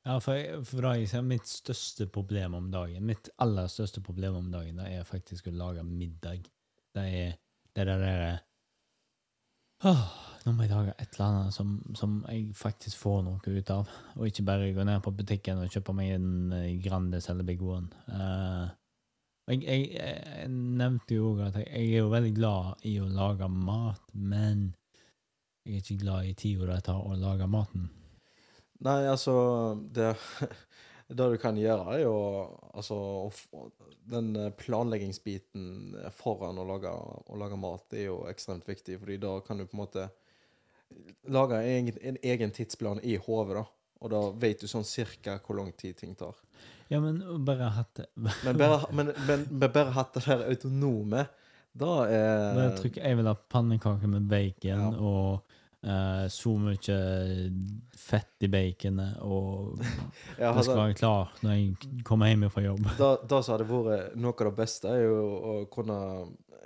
[0.05, 4.37] Ja, for, jeg, for jeg ser mitt største problem om dagen, mitt aller største problem
[4.39, 6.47] om dagen, det er faktisk å lage middag.
[6.95, 7.33] Det er
[7.75, 8.37] det er der
[9.83, 13.89] Nå må jeg lage et eller annet som, som jeg faktisk får noe ut av,
[14.13, 17.63] og ikke bare gå ned på butikken og kjøpe meg en eh, Grandis eller Big
[17.65, 17.89] One.
[18.05, 18.69] Uh,
[19.49, 23.09] jeg, jeg, jeg nevnte jo òg at jeg, jeg er jo veldig glad i å
[23.09, 24.67] lage mat, men
[25.65, 27.89] jeg er ikke glad i tida det tar å lage maten.
[28.85, 29.33] Nei, altså
[29.95, 30.11] Det,
[31.07, 32.13] det du kan gjøre, er jo
[32.73, 32.95] altså
[34.09, 39.35] Den eh, planleggingsbiten foran å lage, å lage mat er jo ekstremt viktig, fordi da
[39.45, 40.07] kan du på en måte
[41.29, 43.65] lage en egen, en egen tidsplan i hodet, da.
[44.05, 46.35] Og da vet du sånn cirka hvor lang tid ting tar.
[46.91, 51.23] Ja, men bare hatt det Men bare, men, men, men bare hatt det der autonome,
[51.75, 54.91] da er Bare trykk, Jeg vil ha pannekaker med bacon Ja.
[55.01, 55.54] og
[55.85, 56.97] eh, så mye
[57.97, 62.65] fett i baconet, og ja, det skal altså, være klar når jeg kommer hjem fra
[62.65, 62.89] jobb.
[62.99, 65.99] da, da som hadde vært noe av det beste, er jo å kunne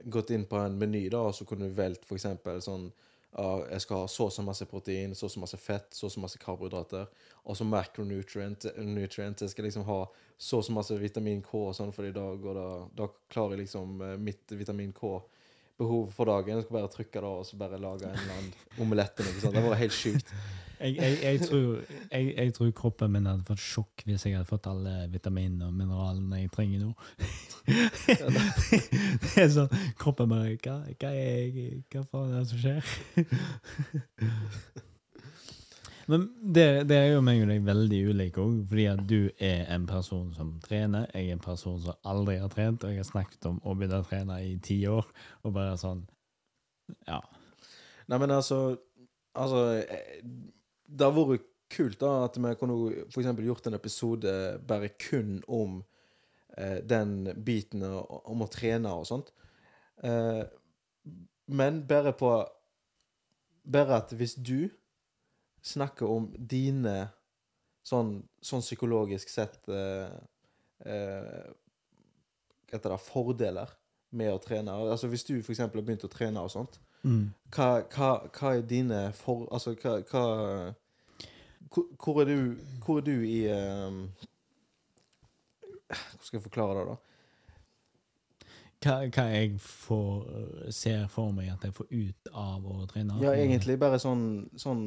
[0.03, 2.89] gått inn på en meny, da, og så kunne du valgt eksempel sånn
[3.38, 6.07] uh, jeg skal ha så og så masse protein, så og så masse fett, så
[6.07, 7.09] og så masse karbohydrater.
[7.43, 10.03] Og så macronutrient, nutrient, jeg skal liksom ha
[10.38, 12.70] så og så masse vitamin K og sånn, fordi da, går det,
[13.01, 14.93] da klarer jeg liksom eh, mitt vitamin
[15.80, 16.57] K-behov for dagen.
[16.57, 18.53] Jeg skal bare trykke det, og så bare lage en eller annen
[18.84, 19.17] omelett.
[19.17, 20.34] Det hadde vært helt sjukt.
[20.80, 21.80] Jeg, jeg, jeg, tror,
[22.11, 26.39] jeg, tror kroppen min hadde fått sjokk hvis jeg hadde fått alle vitaminene og mineralene
[26.39, 26.93] jeg trenger nå.
[27.67, 29.67] det er sånn
[29.99, 31.11] Kroppen bare Hva, hva,
[31.91, 32.80] hva faen er det som skjer?
[36.10, 39.84] Men det, det jo meg og deg veldig ulike òg, fordi at du er en
[39.89, 41.05] person som trener.
[41.14, 43.99] Jeg er en person som aldri har trent, og jeg har snakket om å begynne
[44.01, 45.05] å trene i ti år.
[45.43, 46.07] Og bare sånn
[47.05, 47.20] Ja.
[48.10, 48.80] Nei, men altså
[49.38, 50.24] Altså eh,
[50.89, 54.32] Det har vært kult da at vi kunne for eksempel gjort en episode
[54.66, 55.84] bare kun om
[56.57, 59.30] eh, den biten om å trene og sånt.
[60.01, 60.41] Eh,
[61.53, 62.34] men bare på
[63.70, 64.72] Bare at hvis du
[65.62, 67.10] snakker om dine
[67.86, 70.12] sånn, sånn psykologisk sett eh,
[70.86, 71.49] eh,
[72.70, 73.72] Hva det Fordeler
[74.12, 74.74] med å trene.
[74.91, 77.30] Altså Hvis du eksempel har begynt å trene og sånt, Mm.
[77.55, 79.45] hva, hva, hva er dine for...
[79.55, 80.74] Altså, hva, hva
[81.70, 84.01] hvor er du Hvor er du i um,
[85.88, 86.97] Hvordan skal jeg forklare det, da?
[88.80, 90.27] Hva, hva jeg får,
[90.71, 93.17] ser for meg at jeg får ut av å trene?
[93.25, 94.23] Ja, egentlig bare sånn,
[94.55, 94.84] sånn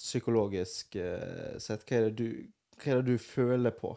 [0.00, 1.84] psykologisk uh, sett.
[1.86, 2.26] Hva er, du,
[2.80, 3.92] hva er det du føler på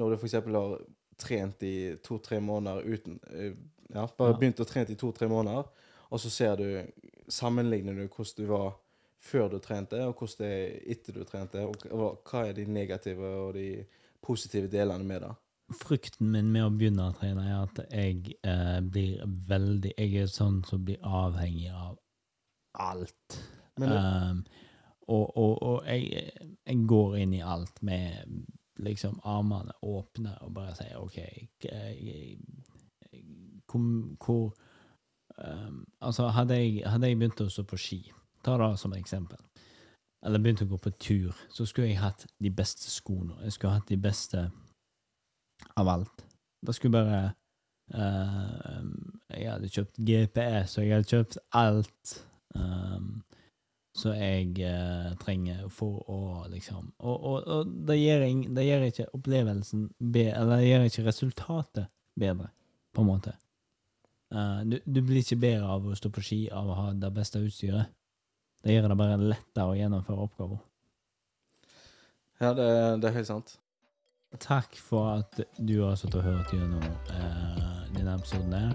[0.00, 0.38] når du f.eks.
[0.40, 0.78] har
[1.20, 3.52] trent i to-tre måneder uten uh,
[3.92, 4.38] Ja, bare Ja.
[4.40, 5.68] begynt å trene i to-tre måneder,
[6.08, 6.68] og så ser du
[7.32, 8.72] Sammenligner du hvordan du var
[9.22, 12.64] før du trente, og hvordan det er etter du trente, og hva hva er de
[12.66, 13.84] negative og de
[14.24, 15.30] positive delene med det?
[15.76, 20.30] Frykten min med å begynne å trene er at jeg eh, blir veldig Jeg er
[20.30, 21.96] sånn som blir avhengig av
[22.80, 23.38] alt.
[23.80, 24.44] Men Um,
[25.08, 26.30] og og, og jeg,
[26.66, 28.44] jeg går inn i alt med
[28.82, 32.38] liksom armene åpne og bare sier OK jeg, jeg,
[33.66, 33.80] Hvor,
[34.24, 34.54] hvor
[35.38, 38.00] um, Altså, hadde jeg, hadde jeg begynt å stå på ski,
[38.44, 39.38] ta det som eksempel,
[40.22, 43.38] eller begynt å gå på tur, så skulle jeg hatt de beste skoene.
[43.42, 44.50] Jeg skulle hatt de beste
[45.74, 46.24] av alt.
[46.62, 47.20] Det skulle bare
[47.94, 52.16] eh, um, Jeg hadde kjøpt GPS, og jeg hadde kjøpt alt
[52.54, 53.22] um,
[53.96, 59.08] som jeg uh, trenger for å liksom Og, og, og det, gjør, det gjør ikke
[59.18, 62.48] opplevelsen bedre, eller det gjør ikke resultatet bedre,
[62.92, 63.34] på en måte.
[64.32, 67.12] Uh, du, du blir ikke bedre av å stå på ski av å ha det
[67.12, 67.92] beste utstyret.
[68.62, 70.60] Det gjør det bare lettere å gjennomføre oppgaver.
[72.42, 72.68] Ja, det,
[73.02, 73.56] det er helt sant.
[74.40, 78.72] Takk for at du har satt og hørt gjennom uh, denne episoden her.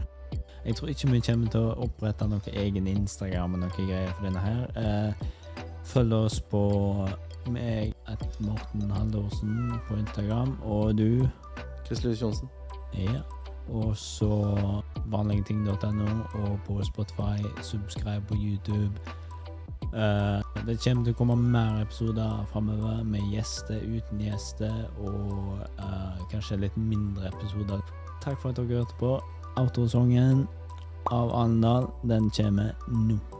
[0.65, 4.27] Jeg tror ikke vi kommer til å opprette noen egen Instagram og noen greier for
[4.27, 4.61] denne her.
[4.77, 6.61] Uh, følg oss på
[7.49, 11.27] meg, at Morten Haldorsen på Instagram, og du,
[11.85, 12.49] Chris Lys Johnsen.
[12.93, 13.23] ja.
[13.67, 14.31] Og så
[15.11, 18.91] vanligting.no, og på Spotify, subscribe på YouTube.
[19.93, 26.19] Eh, det kommer til å komme mer episoder framover med gjester, uten gjester, og uh,
[26.31, 27.79] kanskje litt mindre episoder.
[28.23, 29.15] Takk for at dere hørte på.
[29.57, 30.43] Autosongen
[31.13, 33.36] av Arendal, den kommer nå.